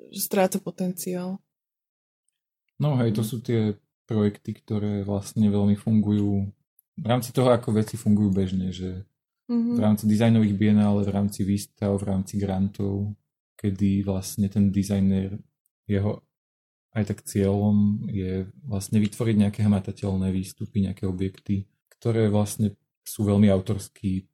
že 0.10 0.22
stráca 0.26 0.58
potenciál. 0.58 1.38
No 2.82 2.98
hej, 2.98 3.14
to 3.14 3.22
sú 3.22 3.46
tie 3.46 3.78
projekty, 4.12 4.60
ktoré 4.60 5.08
vlastne 5.08 5.48
veľmi 5.48 5.80
fungujú 5.80 6.52
v 7.00 7.06
rámci 7.08 7.32
toho, 7.32 7.56
ako 7.56 7.80
veci 7.80 7.96
fungujú 7.96 8.30
bežne, 8.36 8.70
že 8.76 9.08
mm-hmm. 9.48 9.76
v 9.76 9.80
rámci 9.80 10.04
dizajnových 10.06 10.56
bienále, 10.60 11.08
v 11.08 11.14
rámci 11.16 11.48
výstav, 11.48 11.96
v 11.96 12.08
rámci 12.12 12.36
grantov, 12.36 13.16
kedy 13.56 14.04
vlastne 14.04 14.52
ten 14.52 14.70
dizajner, 14.70 15.40
jeho 15.88 16.22
aj 16.92 17.08
tak 17.08 17.20
cieľom 17.24 18.04
je 18.12 18.52
vlastne 18.68 19.00
vytvoriť 19.00 19.36
nejaké 19.48 19.60
hmatateľné 19.64 20.28
výstupy, 20.36 20.84
nejaké 20.84 21.08
objekty, 21.08 21.72
ktoré 21.96 22.28
vlastne 22.28 22.76
sú 23.08 23.24
veľmi 23.24 23.48
autorsky 23.48 24.28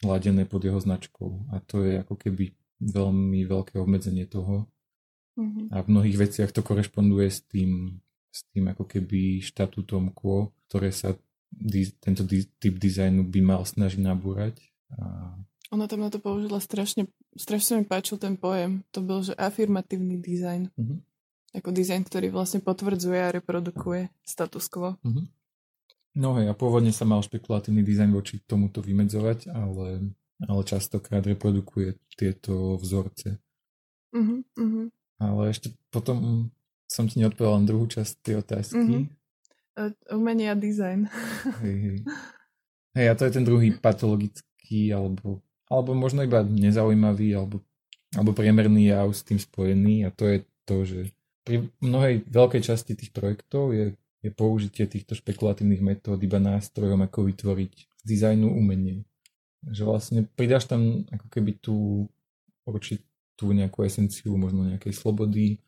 ladené 0.00 0.48
pod 0.48 0.64
jeho 0.64 0.80
značkou. 0.80 1.52
A 1.52 1.60
to 1.60 1.84
je 1.84 2.00
ako 2.00 2.16
keby 2.16 2.56
veľmi 2.80 3.44
veľké 3.44 3.76
obmedzenie 3.76 4.24
toho. 4.24 4.72
Mm-hmm. 5.36 5.68
A 5.68 5.84
v 5.84 5.90
mnohých 5.92 6.16
veciach 6.16 6.50
to 6.50 6.64
korešponduje 6.64 7.28
s 7.28 7.44
tým 7.44 8.00
s 8.32 8.48
tým 8.50 8.72
ako 8.72 8.88
keby 8.88 9.44
štatútom 9.44 10.16
quo, 10.16 10.56
ktoré 10.66 10.88
sa 10.88 11.12
tento 12.00 12.24
typ 12.56 12.74
dizajnu 12.80 13.28
by 13.28 13.40
mal 13.44 13.62
snažiť 13.68 14.00
nabúrať. 14.00 14.56
A... 14.96 15.36
Ona 15.68 15.84
tam 15.84 16.00
na 16.00 16.08
to 16.08 16.16
použila 16.16 16.60
strašne, 16.64 17.12
strašne 17.36 17.80
mi 17.80 17.84
páčil 17.84 18.16
ten 18.16 18.40
pojem. 18.40 18.80
To 18.96 19.04
bol, 19.04 19.20
že 19.20 19.36
afirmatívny 19.36 20.16
dizajn. 20.16 20.72
Uh-huh. 20.72 20.98
Ako 21.52 21.68
dizajn, 21.76 22.08
ktorý 22.08 22.32
vlastne 22.32 22.64
potvrdzuje 22.64 23.20
a 23.20 23.32
reprodukuje 23.36 24.08
status 24.24 24.64
quo. 24.72 24.96
Uh-huh. 25.04 25.28
No 26.16 26.36
hej, 26.40 26.48
a 26.48 26.56
pôvodne 26.56 26.92
sa 26.92 27.04
mal 27.04 27.20
špekulatívny 27.20 27.84
dizajn 27.84 28.12
voči 28.12 28.40
tomuto 28.44 28.80
vymedzovať, 28.80 29.52
ale, 29.52 30.12
ale 30.44 30.60
častokrát 30.64 31.24
reprodukuje 31.24 32.00
tieto 32.16 32.80
vzorce. 32.80 33.40
Uh-huh. 34.12 34.44
Ale 35.20 35.42
ešte 35.52 35.72
potom 35.92 36.48
som 36.92 37.08
ti 37.08 37.24
neodpovedal 37.24 37.64
len 37.64 37.66
druhú 37.68 37.88
časť 37.88 38.12
tej 38.20 38.34
otázky. 38.44 39.08
Mm-hmm. 39.08 40.12
Umenie 40.12 40.52
a 40.52 40.56
dizajn. 40.56 41.08
hej, 41.64 41.76
hej. 41.80 41.98
hej, 42.92 43.06
a 43.08 43.14
to 43.16 43.24
je 43.24 43.32
ten 43.32 43.44
druhý 43.48 43.72
patologický, 43.72 44.92
alebo, 44.92 45.40
alebo 45.72 45.96
možno 45.96 46.20
iba 46.20 46.44
nezaujímavý, 46.44 47.32
alebo, 47.32 47.64
alebo 48.12 48.36
priemerný 48.36 48.92
jav 48.92 49.08
s 49.08 49.24
tým 49.24 49.40
spojený 49.40 50.04
a 50.04 50.12
to 50.12 50.28
je 50.28 50.38
to, 50.68 50.76
že 50.84 51.00
pri 51.42 51.72
mnohej 51.80 52.28
veľkej 52.28 52.62
časti 52.62 52.92
tých 52.92 53.10
projektov 53.10 53.72
je 53.72 53.96
je 54.22 54.30
použitie 54.30 54.86
týchto 54.86 55.18
špekulatívnych 55.18 55.82
metód 55.82 56.22
iba 56.22 56.38
nástrojom, 56.38 57.02
ako 57.02 57.26
vytvoriť 57.26 57.72
z 57.74 58.02
dizajnu 58.06 58.46
umenie. 58.46 59.02
Že 59.66 59.82
vlastne 59.82 60.20
pridáš 60.38 60.70
tam 60.70 61.02
ako 61.10 61.26
keby 61.26 61.58
tú 61.58 62.06
určitú 62.62 63.50
nejakú 63.50 63.82
esenciu 63.82 64.38
možno 64.38 64.70
nejakej 64.70 64.94
slobody 64.94 65.58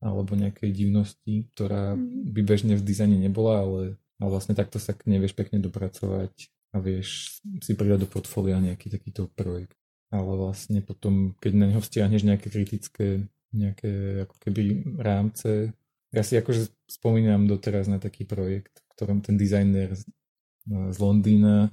alebo 0.00 0.36
nejakej 0.36 0.70
divnosti, 0.72 1.48
ktorá 1.54 1.96
mhm. 1.96 2.32
by 2.32 2.40
bežne 2.44 2.74
v 2.76 2.84
dizajne 2.84 3.16
nebola, 3.16 3.64
ale, 3.64 3.82
ale 4.20 4.28
vlastne 4.28 4.52
takto 4.52 4.76
sa 4.76 4.92
k 4.92 5.08
nej 5.08 5.20
vieš 5.20 5.34
pekne 5.36 5.58
dopracovať 5.60 6.32
a 6.74 6.82
vieš 6.82 7.40
si 7.64 7.72
pridať 7.72 8.04
do 8.04 8.08
portfólia 8.10 8.60
nejaký 8.60 8.92
takýto 8.92 9.32
projekt. 9.32 9.78
Ale 10.12 10.38
vlastne 10.38 10.84
potom, 10.84 11.34
keď 11.40 11.52
na 11.56 11.66
neho 11.72 11.82
vzťahneš 11.82 12.22
nejaké 12.22 12.48
kritické 12.52 13.26
nejaké 13.56 14.22
ako 14.28 14.36
keby 14.42 14.60
rámce, 15.00 15.72
ja 16.12 16.22
si 16.22 16.36
akože 16.36 16.68
spomínam 16.86 17.48
doteraz 17.48 17.88
na 17.88 17.96
taký 17.96 18.28
projekt, 18.28 18.84
v 18.84 18.88
ktorom 18.94 19.18
ten 19.24 19.40
dizajner 19.40 19.96
z, 19.96 20.04
Londýna 20.98 21.70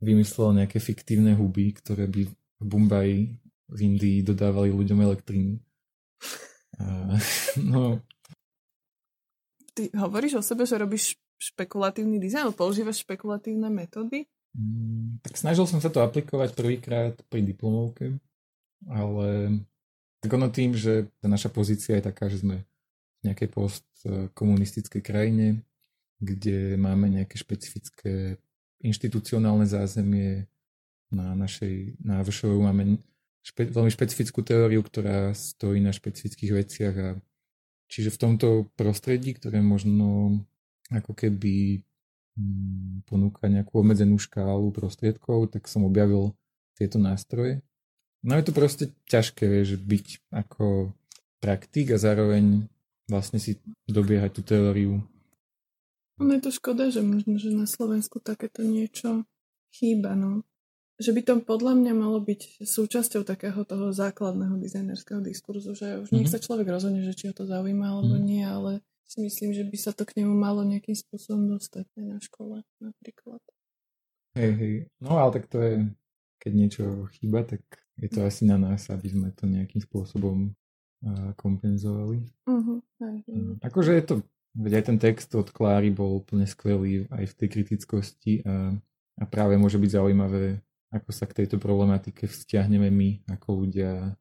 vymyslel 0.00 0.56
nejaké 0.56 0.80
fiktívne 0.80 1.36
huby, 1.36 1.76
ktoré 1.76 2.08
by 2.08 2.24
v 2.24 2.64
Mumbai 2.64 3.36
v 3.68 3.78
Indii 3.78 4.24
dodávali 4.24 4.72
ľuďom 4.72 5.04
elektrínu. 5.04 5.60
A, 6.80 7.16
no. 7.72 8.00
Ty 9.76 9.92
hovoríš 9.96 10.40
o 10.40 10.42
sebe, 10.42 10.64
že 10.64 10.80
robíš 10.80 11.20
špekulatívny 11.36 12.16
dizajn, 12.16 12.56
používaš 12.56 13.04
špekulatívne 13.04 13.68
metódy? 13.68 14.24
Mm, 14.56 15.20
tak 15.20 15.36
snažil 15.36 15.68
som 15.68 15.84
sa 15.84 15.92
to 15.92 16.00
aplikovať 16.00 16.56
prvýkrát 16.56 17.14
pri 17.28 17.44
diplomovke, 17.44 18.16
ale 18.88 19.28
tak 20.24 20.30
ono 20.32 20.48
tým, 20.48 20.72
že 20.72 21.12
tá 21.20 21.28
naša 21.28 21.52
pozícia 21.52 22.00
je 22.00 22.08
taká, 22.08 22.32
že 22.32 22.40
sme 22.40 22.64
nejakej 23.20 23.48
postkomunistickej 23.52 25.02
krajine, 25.04 25.60
kde 26.22 26.80
máme 26.80 27.12
nejaké 27.12 27.36
špecifické 27.36 28.40
inštitucionálne 28.80 29.68
zázemie. 29.68 30.48
Na 31.06 31.38
našej 31.38 32.02
návršovu 32.02 32.58
máme 32.66 32.98
špe, 33.46 33.70
veľmi 33.70 33.92
špecifickú 33.94 34.42
teóriu, 34.42 34.82
ktorá 34.82 35.30
stojí 35.30 35.78
na 35.78 35.94
špecifických 35.94 36.52
veciach 36.52 36.94
a 36.98 37.08
čiže 37.86 38.10
v 38.10 38.20
tomto 38.20 38.48
prostredí, 38.74 39.38
ktoré 39.38 39.62
možno 39.62 40.42
ako 40.90 41.14
keby 41.14 41.82
hm, 42.34 43.06
ponúka 43.06 43.46
nejakú 43.46 43.78
obmedzenú 43.78 44.18
škálu 44.18 44.74
prostriedkov, 44.74 45.54
tak 45.54 45.70
som 45.70 45.86
objavil 45.86 46.34
tieto 46.74 46.98
nástroje. 46.98 47.62
No 48.26 48.34
je 48.34 48.44
to 48.50 48.52
proste 48.52 48.90
ťažké, 49.06 49.46
vieš, 49.46 49.78
byť 49.78 50.34
ako 50.34 50.90
praktik 51.38 51.94
a 51.94 52.02
zároveň 52.02 52.66
vlastne 53.06 53.38
si 53.38 53.62
dobiehať 53.86 54.30
tú 54.34 54.42
teóriu. 54.42 54.98
Ono 56.18 56.32
je 56.34 56.42
to 56.42 56.50
škoda, 56.50 56.90
že 56.90 57.04
možno, 57.06 57.38
že 57.38 57.54
na 57.54 57.68
Slovensku 57.70 58.18
takéto 58.18 58.66
niečo 58.66 59.22
chýba, 59.70 60.18
no. 60.18 60.42
Že 60.96 61.10
by 61.12 61.20
to 61.28 61.32
podľa 61.44 61.72
mňa 61.76 61.92
malo 61.92 62.18
byť 62.24 62.64
súčasťou 62.64 63.28
takého 63.28 63.60
toho 63.68 63.92
základného 63.92 64.56
dizajnerského 64.56 65.20
diskurzu, 65.20 65.76
že 65.76 66.00
už 66.00 66.08
mm-hmm. 66.08 66.16
nech 66.16 66.28
mhm. 66.30 66.34
sa 66.34 66.40
človek 66.40 66.66
rozhodne, 66.72 67.04
že 67.04 67.12
či 67.12 67.28
ho 67.28 67.34
to 67.36 67.44
zaujíma 67.44 67.86
alebo 67.92 68.16
mm-hmm. 68.16 68.28
nie, 68.28 68.44
ale 68.44 68.72
si 69.06 69.22
myslím, 69.22 69.54
že 69.54 69.62
by 69.62 69.76
sa 69.78 69.92
to 69.94 70.02
k 70.02 70.24
nemu 70.24 70.34
malo 70.34 70.66
nejakým 70.66 70.98
spôsobom 70.98 71.46
dostať 71.46 71.86
aj 71.94 72.04
na 72.04 72.18
škole 72.18 72.64
napríklad. 72.82 73.38
Hej, 74.34 74.52
hej. 74.58 74.74
No 74.98 75.16
ale 75.16 75.30
tak 75.40 75.46
to 75.46 75.62
je, 75.62 75.74
keď 76.42 76.52
niečo 76.52 76.84
chýba, 77.16 77.46
tak 77.46 77.62
je 77.96 78.08
to 78.10 78.26
asi 78.26 78.44
na 78.44 78.58
nás, 78.60 78.90
aby 78.92 79.08
sme 79.08 79.30
to 79.32 79.46
nejakým 79.46 79.80
spôsobom 79.80 80.52
kompenzovali. 81.36 82.24
Uh-huh. 82.48 82.80
Akože 83.62 83.92
je 83.94 84.04
to, 84.04 84.14
veď 84.56 84.72
aj 84.80 84.84
ten 84.90 84.98
text 84.98 85.30
od 85.36 85.48
Kláry 85.52 85.92
bol 85.92 86.24
úplne 86.24 86.48
skvelý 86.48 87.06
aj 87.12 87.24
v 87.30 87.36
tej 87.36 87.48
kritickosti 87.52 88.32
a, 88.42 88.74
a 89.20 89.24
práve 89.28 89.54
môže 89.60 89.78
byť 89.78 89.90
zaujímavé, 90.02 90.60
ako 90.94 91.10
sa 91.10 91.26
k 91.26 91.42
tejto 91.42 91.58
problematike 91.58 92.30
vzťahneme 92.30 92.88
my 92.90 93.26
ako 93.32 93.66
ľudia 93.66 94.14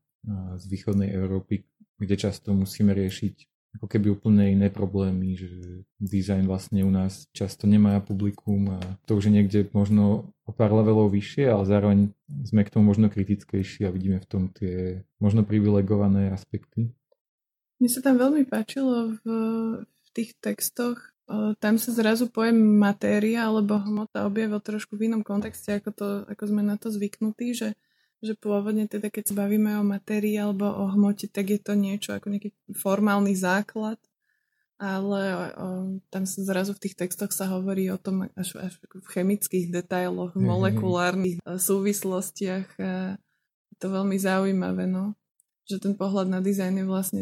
z 0.57 0.63
východnej 0.65 1.13
Európy, 1.13 1.69
kde 2.01 2.15
často 2.17 2.53
musíme 2.57 2.93
riešiť 2.97 3.35
ako 3.75 3.91
keby 3.91 4.07
úplne 4.15 4.55
iné 4.55 4.71
problémy, 4.71 5.35
že 5.35 5.51
dizajn 5.99 6.47
vlastne 6.47 6.79
u 6.87 6.91
nás 6.91 7.27
často 7.35 7.67
nemá 7.67 7.99
publikum 7.99 8.71
a 8.71 8.79
to 9.03 9.19
už 9.19 9.27
je 9.27 9.35
niekde 9.35 9.59
možno 9.75 10.31
o 10.47 10.51
pár 10.55 10.71
levelov 10.71 11.11
vyššie, 11.11 11.51
ale 11.51 11.67
zároveň 11.67 11.99
sme 12.47 12.63
k 12.63 12.71
tomu 12.71 12.87
možno 12.87 13.11
kritickejší 13.11 13.83
a 13.83 13.91
vidíme 13.91 14.23
v 14.23 14.29
tom 14.31 14.47
tie 14.47 15.03
možno 15.19 15.43
privilegované 15.43 16.31
aspekty. 16.31 16.95
Mne 17.83 17.89
sa 17.91 17.99
tam 17.99 18.15
veľmi 18.15 18.47
páčilo 18.47 19.19
v, 19.19 19.23
v 19.83 20.07
tých 20.15 20.39
textoch, 20.39 21.11
tam 21.57 21.81
sa 21.81 21.89
zrazu 21.89 22.29
pojem 22.29 22.57
matéria 22.57 23.49
alebo 23.49 23.81
hmota 23.81 24.29
objavil 24.29 24.61
trošku 24.61 24.93
v 24.93 25.09
inom 25.09 25.25
kontexte, 25.25 25.81
ako, 25.81 25.89
to, 25.91 26.07
ako 26.29 26.43
sme 26.45 26.61
na 26.61 26.77
to 26.77 26.93
zvyknutí, 26.93 27.53
že 27.57 27.73
že 28.23 28.33
pôvodne 28.33 28.89
teda 28.89 29.13
keď 29.13 29.31
sa 29.31 29.35
bavíme 29.45 29.77
o 29.77 29.85
matérii 29.85 30.33
alebo 30.39 30.65
o 30.65 30.89
hmote, 30.89 31.29
tak 31.29 31.51
je 31.53 31.59
to 31.61 31.77
niečo 31.77 32.17
ako 32.17 32.33
nejaký 32.33 32.49
formálny 32.73 33.37
základ, 33.37 34.01
ale 34.81 35.21
o, 35.55 35.67
tam 36.11 36.23
sa 36.27 36.39
zrazu 36.43 36.75
v 36.75 36.81
tých 36.87 36.95
textoch 36.97 37.31
sa 37.31 37.47
hovorí 37.53 37.87
o 37.93 38.01
tom 38.01 38.27
až, 38.35 38.59
až 38.59 38.73
v 38.81 39.07
chemických 39.13 39.71
detailoch, 39.71 40.35
v 40.35 40.41
molekulárnych 40.41 41.39
mm-hmm. 41.39 41.59
súvislostiach. 41.61 42.67
A 42.81 43.15
je 43.71 43.77
to 43.79 43.87
veľmi 43.87 44.17
zaujímavé, 44.19 44.83
no. 44.89 45.15
Že 45.65 45.89
ten 45.89 45.93
pohľad 45.95 46.27
na 46.29 46.43
dizajn 46.43 46.83
je 46.83 46.85
vlastne 46.85 47.21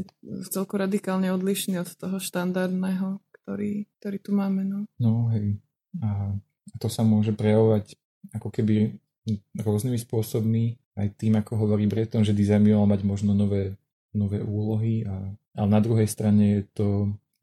celku 0.49 0.75
radikálne 0.75 1.29
odlišný 1.29 1.77
od 1.77 1.89
toho 1.93 2.17
štandardného, 2.17 3.21
ktorý, 3.43 3.85
ktorý 3.99 4.17
tu 4.23 4.31
máme, 4.31 4.63
no. 4.63 4.87
No 4.97 5.27
hej. 5.35 5.59
A 5.99 6.33
to 6.79 6.87
sa 6.87 7.03
môže 7.03 7.35
prejavovať 7.35 7.99
ako 8.31 8.49
keby 8.49 8.95
rôznymi 9.59 9.99
spôsobmi 9.99 10.79
aj 10.95 11.07
tým, 11.19 11.35
ako 11.39 11.59
hovorí 11.59 11.85
Breton, 11.85 12.23
že 12.23 12.35
dizajn 12.35 12.61
by 12.63 12.71
mal 12.75 12.87
mať 12.87 13.01
možno 13.03 13.31
nové, 13.35 13.75
nové 14.15 14.39
úlohy, 14.39 15.03
a, 15.03 15.31
ale 15.57 15.67
na 15.69 15.79
druhej 15.81 16.07
strane 16.07 16.61
je 16.61 16.63
to 16.73 16.87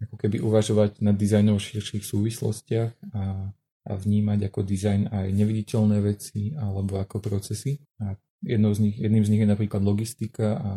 ako 0.01 0.17
keby 0.17 0.41
uvažovať 0.41 1.05
nad 1.05 1.13
dizajnom 1.13 1.61
v 1.61 1.67
širších 1.77 2.05
súvislostiach 2.05 2.93
a, 3.13 3.53
a 3.85 3.93
vnímať 3.93 4.49
ako 4.49 4.61
dizajn 4.65 5.13
aj 5.13 5.27
neviditeľné 5.35 5.99
veci 6.01 6.57
alebo 6.57 6.97
ako 6.97 7.21
procesy. 7.21 7.77
A 8.01 8.17
jednou 8.41 8.73
z 8.73 8.89
nich, 8.89 8.97
jedným 8.97 9.25
z 9.25 9.31
nich 9.37 9.43
je 9.45 9.53
napríklad 9.53 9.85
logistika 9.85 10.57
a 10.57 10.71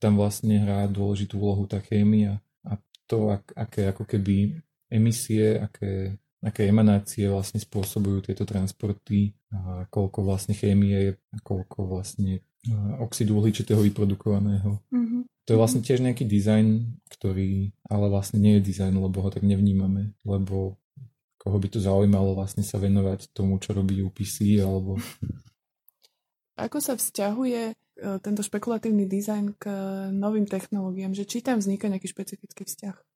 tam 0.00 0.16
vlastne 0.16 0.64
hrá 0.64 0.88
dôležitú 0.88 1.36
úlohu 1.36 1.68
tá 1.68 1.84
chémia 1.84 2.40
a 2.64 2.80
to, 3.04 3.28
ak, 3.28 3.52
aké 3.52 3.92
ako 3.92 4.08
keby 4.08 4.56
emisie, 4.90 5.56
aké 5.62 6.18
aké 6.40 6.64
emanácie 6.64 7.28
vlastne 7.28 7.60
spôsobujú 7.60 8.24
tieto 8.24 8.48
transporty, 8.48 9.36
a 9.52 9.84
koľko 9.92 10.24
vlastne 10.24 10.56
chémie 10.56 10.96
je 10.96 11.12
koľko 11.44 11.84
vlastne 11.84 12.40
oxidu 13.00 13.40
uhličitého 13.40 13.80
vyprodukovaného. 13.80 14.80
Mm-hmm. 14.92 15.22
To 15.48 15.48
je 15.52 15.60
vlastne 15.60 15.80
tiež 15.80 16.04
nejaký 16.04 16.24
dizajn, 16.28 16.96
ktorý 17.08 17.72
ale 17.88 18.06
vlastne 18.12 18.40
nie 18.40 18.60
je 18.60 18.72
dizajn, 18.72 18.96
lebo 19.00 19.20
ho 19.24 19.30
tak 19.32 19.44
nevnímame, 19.44 20.12
lebo 20.24 20.76
koho 21.40 21.56
by 21.56 21.68
to 21.72 21.80
zaujímalo 21.80 22.36
vlastne 22.36 22.60
sa 22.60 22.76
venovať 22.76 23.32
tomu, 23.32 23.56
čo 23.60 23.72
robí 23.72 24.00
UPC 24.04 24.60
alebo... 24.60 25.00
Ako 26.60 26.76
sa 26.84 26.92
vzťahuje 26.92 27.62
e, 27.72 27.74
tento 28.20 28.44
špekulatívny 28.44 29.08
dizajn 29.08 29.56
k 29.56 29.64
novým 30.12 30.44
technológiám, 30.44 31.16
že 31.16 31.24
či 31.24 31.40
tam 31.40 31.56
vzniká 31.56 31.88
nejaký 31.88 32.12
špecifický 32.12 32.68
vzťah? 32.68 33.09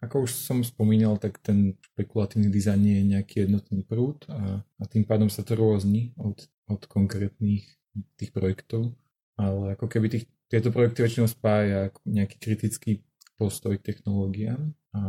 Ako 0.00 0.24
už 0.24 0.32
som 0.32 0.64
spomínal, 0.64 1.20
tak 1.20 1.36
ten 1.44 1.76
špekulatívny 1.92 2.48
dizajn 2.48 2.80
nie 2.80 2.96
je 3.00 3.04
nejaký 3.16 3.34
jednotný 3.44 3.84
prúd 3.84 4.24
a, 4.32 4.64
a 4.64 4.82
tým 4.88 5.04
pádom 5.04 5.28
sa 5.28 5.44
to 5.44 5.52
rôzni 5.52 6.16
od, 6.16 6.40
od 6.72 6.80
konkrétnych 6.88 7.68
tých 8.16 8.30
projektov, 8.32 8.96
ale 9.36 9.76
ako 9.76 9.86
keby 9.92 10.08
tých, 10.08 10.24
tieto 10.48 10.72
projekty 10.72 11.04
väčšinou 11.04 11.28
spája 11.28 11.92
nejaký 12.08 12.36
kritický 12.40 13.04
postoj 13.36 13.76
k 13.76 13.92
technológiám. 13.92 14.72
A... 14.96 15.00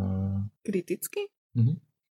Kritický? 0.64 1.32
Mhm. 1.56 1.76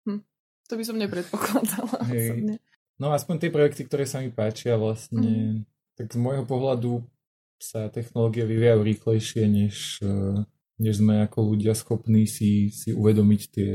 Hm. 0.09 0.21
To 0.69 0.73
by 0.73 0.83
som 0.83 0.97
nepredpokladala. 0.97 1.97
Hey. 2.09 2.57
No 2.97 3.13
aspoň 3.13 3.35
tie 3.37 3.51
projekty, 3.53 3.85
ktoré 3.85 4.05
sa 4.09 4.21
mi 4.21 4.29
páčia 4.29 4.77
vlastne, 4.77 5.61
mm. 5.61 5.97
tak 5.97 6.13
z 6.13 6.17
môjho 6.21 6.45
pohľadu 6.45 7.01
sa 7.57 7.89
technológie 7.89 8.45
vyvíjajú 8.45 8.81
rýchlejšie, 8.85 9.43
než 9.49 9.99
než 10.79 11.01
sme 11.01 11.25
ako 11.25 11.53
ľudia 11.53 11.77
schopní 11.77 12.25
si, 12.25 12.73
si 12.73 12.93
uvedomiť 12.93 13.41
tie, 13.51 13.71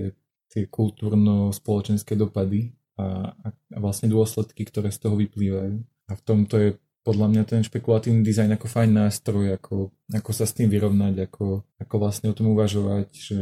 tie 0.51 0.63
kultúrno-spoločenské 0.67 2.19
dopady 2.19 2.75
a, 2.99 3.31
a 3.33 3.79
vlastne 3.79 4.11
dôsledky, 4.11 4.67
ktoré 4.67 4.91
z 4.91 5.07
toho 5.07 5.15
vyplývajú. 5.15 5.77
A 6.09 6.13
v 6.17 6.23
tomto 6.25 6.55
je 6.59 6.71
podľa 7.07 7.27
mňa 7.31 7.43
ten 7.49 7.63
špekulatívny 7.65 8.21
dizajn 8.21 8.59
ako 8.59 8.67
fajn 8.69 8.91
nástroj, 8.93 9.57
ako, 9.57 9.95
ako 10.13 10.31
sa 10.35 10.45
s 10.45 10.53
tým 10.53 10.69
vyrovnať, 10.69 11.31
ako, 11.31 11.65
ako 11.81 11.95
vlastne 11.97 12.29
o 12.29 12.37
tom 12.37 12.53
uvažovať, 12.53 13.09
že 13.15 13.41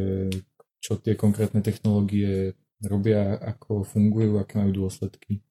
čo 0.79 1.01
tie 1.03 1.19
konkrétne 1.19 1.65
technológie 1.67 2.55
robia, 2.85 3.35
ako 3.41 3.83
fungujú, 3.83 4.39
aké 4.39 4.61
majú 4.61 4.87
dôsledky. 4.87 5.43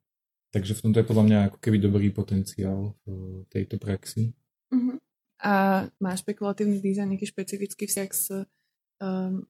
Takže 0.56 0.80
v 0.80 0.82
tomto 0.88 0.98
je 1.04 1.10
podľa 1.12 1.26
mňa 1.28 1.40
ako 1.52 1.58
keby 1.60 1.78
dobrý 1.84 2.08
potenciál 2.16 2.96
v 3.04 3.44
tejto 3.52 3.76
praxi. 3.76 4.32
Mm-hmm. 4.72 4.98
A 5.46 5.86
má 6.02 6.12
špekulatívny 6.18 6.82
dizajn 6.82 7.14
nejaký 7.14 7.30
špecifický 7.30 7.86
vzťah 7.86 8.10
s 8.10 8.34
um, 8.34 9.46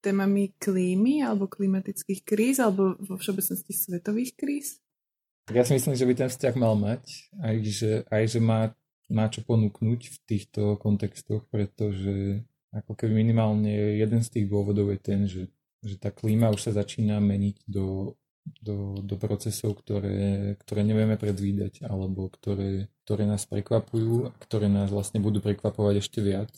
témami 0.00 0.56
klímy 0.56 1.20
alebo 1.20 1.52
klimatických 1.52 2.24
kríz 2.24 2.56
alebo 2.58 2.96
vo 2.96 3.20
všeobecnosti 3.20 3.76
svetových 3.76 4.32
kríz? 4.34 4.80
Ja 5.52 5.68
si 5.68 5.76
myslím, 5.76 5.92
že 5.92 6.08
by 6.08 6.14
ten 6.16 6.30
vzťah 6.32 6.54
mal 6.56 6.74
mať, 6.80 7.04
aj 7.44 7.54
že, 7.66 7.92
aj 8.08 8.24
že 8.24 8.40
má, 8.40 8.72
má 9.12 9.28
čo 9.28 9.44
ponúknuť 9.44 10.00
v 10.08 10.16
týchto 10.24 10.80
kontextoch, 10.80 11.44
pretože 11.52 12.40
ako 12.72 12.96
keby 12.96 13.26
minimálne 13.26 14.00
jeden 14.00 14.24
z 14.24 14.28
tých 14.32 14.46
dôvodov 14.48 14.88
je 14.96 15.00
ten, 15.02 15.20
že, 15.28 15.52
že 15.84 16.00
tá 16.00 16.08
klíma 16.08 16.48
už 16.54 16.70
sa 16.70 16.72
začína 16.72 17.20
meniť 17.20 17.68
do, 17.68 18.16
do, 18.42 18.98
do 19.02 19.14
procesov, 19.18 19.78
ktoré, 19.82 20.54
ktoré 20.62 20.82
nevieme 20.82 21.14
predvídať 21.14 21.86
alebo 21.86 22.26
ktoré, 22.30 22.90
ktoré 23.06 23.24
nás 23.26 23.46
prekvapujú 23.46 24.28
a 24.28 24.30
ktoré 24.42 24.66
nás 24.66 24.90
vlastne 24.90 25.22
budú 25.22 25.38
prekvapovať 25.38 26.02
ešte 26.02 26.18
viac. 26.22 26.50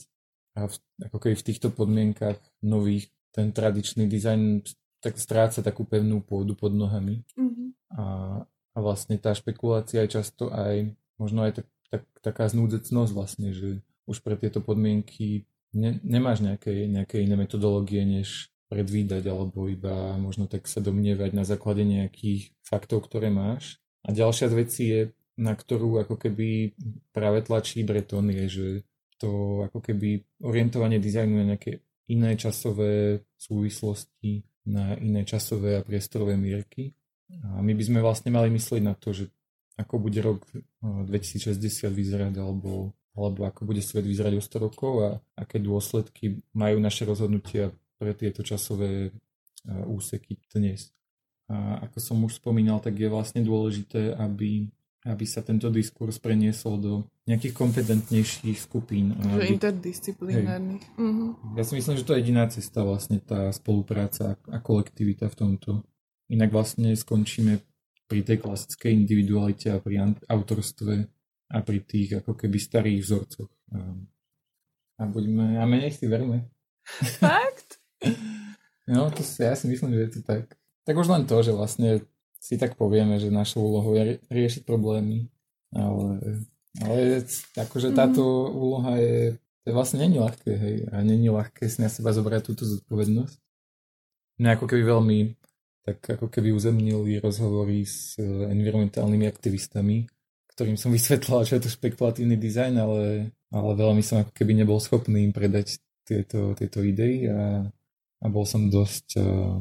A 0.54 0.70
v, 0.70 0.74
ako 1.02 1.18
keby 1.18 1.34
v 1.34 1.46
týchto 1.46 1.68
podmienkach 1.74 2.38
nových 2.62 3.10
ten 3.34 3.50
tradičný 3.50 4.06
dizajn 4.06 4.62
tak 5.02 5.20
stráca 5.20 5.60
takú 5.60 5.84
pevnú 5.84 6.24
pôdu 6.24 6.56
pod 6.56 6.72
nohami. 6.72 7.20
Mm-hmm. 7.36 7.68
A, 8.00 8.04
a 8.48 8.78
vlastne 8.80 9.20
tá 9.20 9.36
špekulácia 9.36 10.00
je 10.06 10.16
často 10.16 10.48
aj 10.48 10.94
možno 11.20 11.44
aj 11.44 11.60
tak, 11.60 11.68
tak, 11.90 12.02
taká 12.24 12.44
znúdzecnosť 12.48 13.12
vlastne, 13.12 13.52
že 13.52 13.84
už 14.08 14.24
pre 14.24 14.38
tieto 14.40 14.64
podmienky 14.64 15.44
ne, 15.74 16.00
nemáš 16.00 16.40
nejaké, 16.40 16.88
nejaké 16.88 17.20
iné 17.20 17.36
metodológie, 17.36 18.06
než 18.06 18.53
predvídať 18.74 19.30
alebo 19.30 19.70
iba 19.70 20.18
možno 20.18 20.50
tak 20.50 20.66
sa 20.66 20.82
domnievať 20.82 21.30
na 21.30 21.46
základe 21.46 21.86
nejakých 21.86 22.50
faktov, 22.66 23.06
ktoré 23.06 23.30
máš. 23.30 23.78
A 24.02 24.10
ďalšia 24.10 24.50
z 24.50 24.54
vecí 24.58 24.84
je, 24.90 25.02
na 25.38 25.54
ktorú 25.54 26.02
ako 26.02 26.18
keby 26.18 26.74
práve 27.14 27.46
tlačí 27.46 27.86
Breton, 27.86 28.34
je, 28.34 28.46
že 28.50 28.66
to 29.22 29.62
ako 29.70 29.78
keby 29.78 30.26
orientovanie 30.42 30.98
dizajnu 30.98 31.38
na 31.38 31.54
nejaké 31.54 31.86
iné 32.10 32.34
časové 32.34 33.22
súvislosti, 33.38 34.42
na 34.66 34.98
iné 34.98 35.22
časové 35.22 35.78
a 35.78 35.86
priestorové 35.86 36.34
mierky 36.34 36.90
a 37.30 37.62
my 37.62 37.72
by 37.72 37.82
sme 37.84 37.98
vlastne 38.04 38.30
mali 38.30 38.52
myslieť 38.52 38.82
na 38.84 38.94
to, 38.94 39.16
že 39.16 39.32
ako 39.74 39.98
bude 39.98 40.20
rok 40.22 40.46
2060 40.84 41.58
eh, 41.58 41.90
vyzerať, 41.90 42.34
alebo, 42.38 42.94
alebo 43.16 43.40
ako 43.48 43.66
bude 43.66 43.82
svet 43.82 44.06
vyzerať 44.06 44.38
o 44.38 44.42
100 44.42 44.64
rokov 44.70 44.92
a 45.02 45.08
aké 45.34 45.58
dôsledky 45.58 46.44
majú 46.54 46.78
naše 46.78 47.02
rozhodnutia 47.02 47.74
pre 47.98 48.12
tieto 48.14 48.42
časové 48.42 49.10
eh, 49.10 49.84
úseky 49.86 50.38
dnes. 50.52 50.94
A 51.48 51.84
ako 51.84 51.98
som 52.00 52.16
už 52.24 52.40
spomínal, 52.40 52.80
tak 52.80 52.96
je 52.96 53.08
vlastne 53.12 53.44
dôležité, 53.44 54.16
aby, 54.16 54.64
aby 55.04 55.24
sa 55.28 55.44
tento 55.44 55.68
diskurs 55.68 56.16
preniesol 56.16 56.80
do 56.80 56.92
nejakých 57.28 57.52
kompetentnejších 57.52 58.56
skupín. 58.56 59.12
Že 59.20 59.28
aby... 59.28 59.52
interdisciplinárnych. 59.52 60.84
Uh-huh. 60.96 61.36
Ja 61.52 61.64
si 61.68 61.76
myslím, 61.76 62.00
že 62.00 62.04
to 62.08 62.16
je 62.16 62.24
jediná 62.24 62.48
cesta 62.48 62.80
vlastne 62.80 63.20
tá 63.20 63.52
spolupráca 63.52 64.40
a 64.48 64.56
kolektivita 64.56 65.28
v 65.28 65.36
tomto. 65.36 65.70
Inak 66.32 66.48
vlastne 66.48 66.96
skončíme 66.96 67.60
pri 68.08 68.20
tej 68.24 68.40
klasickej 68.40 68.92
individualite 68.92 69.68
a 69.68 69.80
pri 69.84 70.16
autorstve 70.24 71.08
a 71.52 71.56
pri 71.60 71.78
tých 71.84 72.24
ako 72.24 72.32
keby 72.40 72.56
starých 72.56 73.04
vzorcoch. 73.04 73.52
A, 73.76 73.78
a 74.96 75.02
buďme, 75.04 75.60
a 75.60 75.64
menej 75.68 75.92
si 75.92 76.08
verme. 76.08 76.48
Fakt? 77.20 77.80
no, 78.90 79.10
to 79.10 79.22
si, 79.22 79.42
ja 79.42 79.54
si 79.56 79.68
myslím, 79.68 79.94
že 79.96 80.00
je 80.00 80.10
to 80.18 80.20
tak. 80.24 80.44
Tak 80.84 80.94
už 80.94 81.08
len 81.08 81.24
to, 81.24 81.40
že 81.40 81.56
vlastne 81.56 82.04
si 82.36 82.60
tak 82.60 82.76
povieme, 82.76 83.16
že 83.16 83.32
našou 83.32 83.64
úlohou 83.64 83.96
je 83.96 84.20
riešiť 84.28 84.68
problémy, 84.68 85.32
ale, 85.72 86.20
ale 86.84 87.24
akože 87.56 87.88
mm-hmm. 87.92 88.00
táto 88.04 88.22
úloha 88.52 89.00
je, 89.00 89.40
to 89.64 89.72
vlastne 89.72 90.04
není 90.04 90.20
ľahké, 90.20 90.52
hej, 90.52 90.76
a 90.92 91.00
není 91.00 91.32
ľahké 91.32 91.64
si 91.72 91.80
na 91.80 91.88
seba 91.88 92.12
zobrať 92.12 92.42
túto 92.44 92.68
zodpovednosť. 92.68 93.36
No 94.44 94.46
ako 94.50 94.66
keby 94.68 94.82
veľmi 94.82 95.18
tak 95.84 96.00
ako 96.16 96.32
keby 96.32 96.56
uzemnili 96.56 97.20
rozhovory 97.20 97.84
s 97.84 98.16
eh, 98.16 98.24
environmentálnymi 98.24 99.28
aktivistami, 99.28 100.08
ktorým 100.56 100.80
som 100.80 100.90
vysvetlal, 100.96 101.44
že 101.44 101.60
je 101.60 101.68
to 101.68 101.76
špekulatívny 101.76 102.40
dizajn, 102.40 102.74
ale, 102.80 103.02
ale 103.52 103.70
veľmi 103.76 104.00
som 104.00 104.24
ako 104.24 104.32
keby 104.32 104.56
nebol 104.56 104.80
schopný 104.80 105.28
im 105.28 105.32
predať 105.36 105.78
tieto, 106.04 106.56
tieto 106.56 106.80
idei 106.84 107.28
a, 107.28 107.64
a 108.24 108.26
bol 108.32 108.48
som 108.48 108.72
dosť 108.72 109.20
uh, 109.20 109.60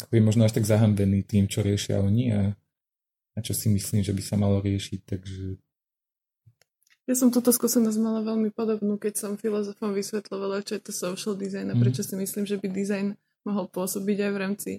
ako 0.00 0.06
keby 0.08 0.20
možno 0.24 0.48
až 0.48 0.56
tak 0.56 0.64
zahambený 0.64 1.28
tým, 1.28 1.44
čo 1.44 1.60
riešia 1.60 2.00
oni 2.00 2.24
a, 2.32 2.56
a 3.36 3.38
čo 3.44 3.52
si 3.52 3.68
myslím, 3.68 4.00
že 4.00 4.16
by 4.16 4.22
sa 4.24 4.40
malo 4.40 4.64
riešiť, 4.64 5.00
takže 5.04 5.60
ja 7.08 7.16
som 7.16 7.32
túto 7.32 7.48
skúsenosť 7.48 7.98
mala 8.04 8.20
veľmi 8.20 8.52
podobnú, 8.52 9.00
keď 9.00 9.16
som 9.16 9.40
filozofom 9.40 9.96
vysvetľovala, 9.96 10.60
čo 10.60 10.76
je 10.76 10.82
to 10.84 10.92
social 10.92 11.32
design 11.32 11.72
a 11.72 11.74
mm. 11.76 11.80
prečo 11.80 12.04
si 12.04 12.12
myslím, 12.20 12.44
že 12.44 12.60
by 12.60 12.68
design 12.68 13.16
mohol 13.48 13.64
pôsobiť 13.64 14.28
aj 14.28 14.30
v 14.36 14.40
rámci 14.44 14.70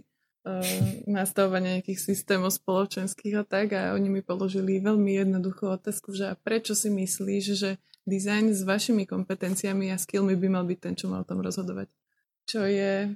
uh, 0.45 0.61
nastavovania 1.09 1.81
nejakých 1.81 2.13
systémov 2.13 2.53
spoločenských 2.53 3.33
a 3.33 3.43
tak 3.49 3.73
a 3.73 3.97
oni 3.97 4.13
mi 4.13 4.21
položili 4.21 4.77
veľmi 4.77 5.17
jednoduchú 5.25 5.73
otázku, 5.73 6.13
že 6.13 6.29
a 6.29 6.37
prečo 6.37 6.77
si 6.77 6.93
myslíš, 6.93 7.45
že 7.57 7.81
dizajn 8.05 8.53
s 8.53 8.61
vašimi 8.61 9.09
kompetenciami 9.09 9.89
a 9.89 9.97
skillmi 9.97 10.37
by 10.37 10.47
mal 10.53 10.69
byť 10.69 10.79
ten, 10.85 10.93
čo 10.93 11.09
má 11.09 11.21
o 11.21 11.25
tom 11.25 11.41
rozhodovať. 11.41 11.89
Čo 12.49 12.65
je, 12.65 13.13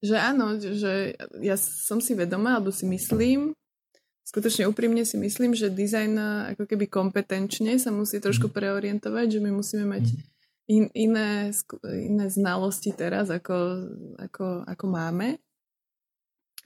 že 0.00 0.16
áno, 0.16 0.56
že 0.56 1.12
ja 1.44 1.60
som 1.60 2.00
si 2.00 2.16
vedomá, 2.16 2.56
alebo 2.56 2.72
si 2.72 2.88
myslím, 2.88 3.52
skutočne 4.24 4.64
úprimne 4.64 5.04
si 5.04 5.20
myslím, 5.20 5.52
že 5.52 5.68
dizajn 5.68 6.16
ako 6.56 6.64
keby 6.64 6.88
kompetenčne 6.88 7.76
sa 7.76 7.92
musí 7.92 8.16
trošku 8.16 8.48
mhm. 8.48 8.54
preorientovať, 8.56 9.26
že 9.36 9.40
my 9.44 9.50
musíme 9.52 9.84
mať 9.84 10.04
mhm. 10.08 10.18
in, 10.72 10.84
iné, 10.96 11.52
iné 11.84 12.26
znalosti 12.32 12.96
teraz, 12.96 13.28
ako, 13.28 13.84
ako, 14.16 14.64
ako 14.64 14.84
máme 14.88 15.36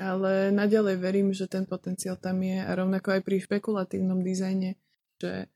ale 0.01 0.49
naďalej 0.49 0.97
verím, 0.97 1.29
že 1.37 1.45
ten 1.45 1.69
potenciál 1.69 2.17
tam 2.17 2.41
je 2.41 2.57
a 2.57 2.73
rovnako 2.73 3.21
aj 3.21 3.21
pri 3.21 3.37
špekulatívnom 3.45 4.25
dizajne, 4.25 4.81
že, 5.21 5.53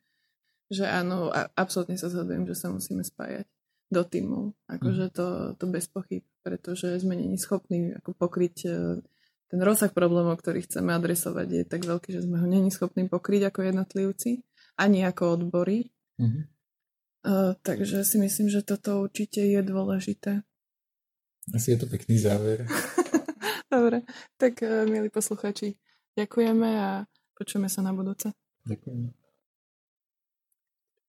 že 0.69 0.85
áno, 0.85 1.33
a 1.33 1.49
absolútne 1.57 1.97
sa 1.97 2.13
zhodujem, 2.13 2.45
že 2.45 2.53
sa 2.53 2.69
musíme 2.69 3.01
spájať 3.01 3.49
do 3.95 4.03
týmu. 4.03 4.59
Akože 4.67 5.15
to, 5.15 5.27
to 5.55 5.65
bez 5.71 5.87
pochyb, 5.87 6.27
pretože 6.43 6.99
sme 6.99 7.15
není 7.15 7.39
schopní 7.39 7.95
ako 7.95 8.11
pokryť 8.19 8.57
e, 8.67 8.71
ten 9.47 9.61
rozsah 9.63 9.95
problémov, 9.95 10.35
ktorý 10.43 10.67
chceme 10.67 10.91
adresovať, 10.91 11.47
je 11.47 11.63
tak 11.63 11.87
veľký, 11.87 12.11
že 12.11 12.27
sme 12.27 12.43
ho 12.43 12.47
není 12.51 12.75
schopní 12.75 13.07
pokryť 13.07 13.55
ako 13.55 13.61
jednotlivci, 13.71 14.43
ani 14.75 15.07
ako 15.07 15.39
odbory. 15.39 15.95
Mm-hmm. 16.19 16.45
Uh, 17.25 17.57
takže 17.65 18.05
si 18.05 18.21
myslím, 18.21 18.53
že 18.53 18.61
toto 18.61 19.01
určite 19.01 19.41
je 19.41 19.65
dôležité. 19.65 20.45
Asi 21.57 21.73
je 21.73 21.79
to 21.81 21.87
pekný 21.89 22.21
záver. 22.21 22.69
Dobre, 23.73 24.05
tak 24.37 24.61
eh, 24.61 24.85
milí 24.85 25.09
posluchači, 25.09 25.73
ďakujeme 26.21 26.69
a 26.79 27.09
počujeme 27.33 27.73
sa 27.73 27.81
na 27.81 27.97
budúce. 27.97 28.29
Ďakujeme. 28.69 29.24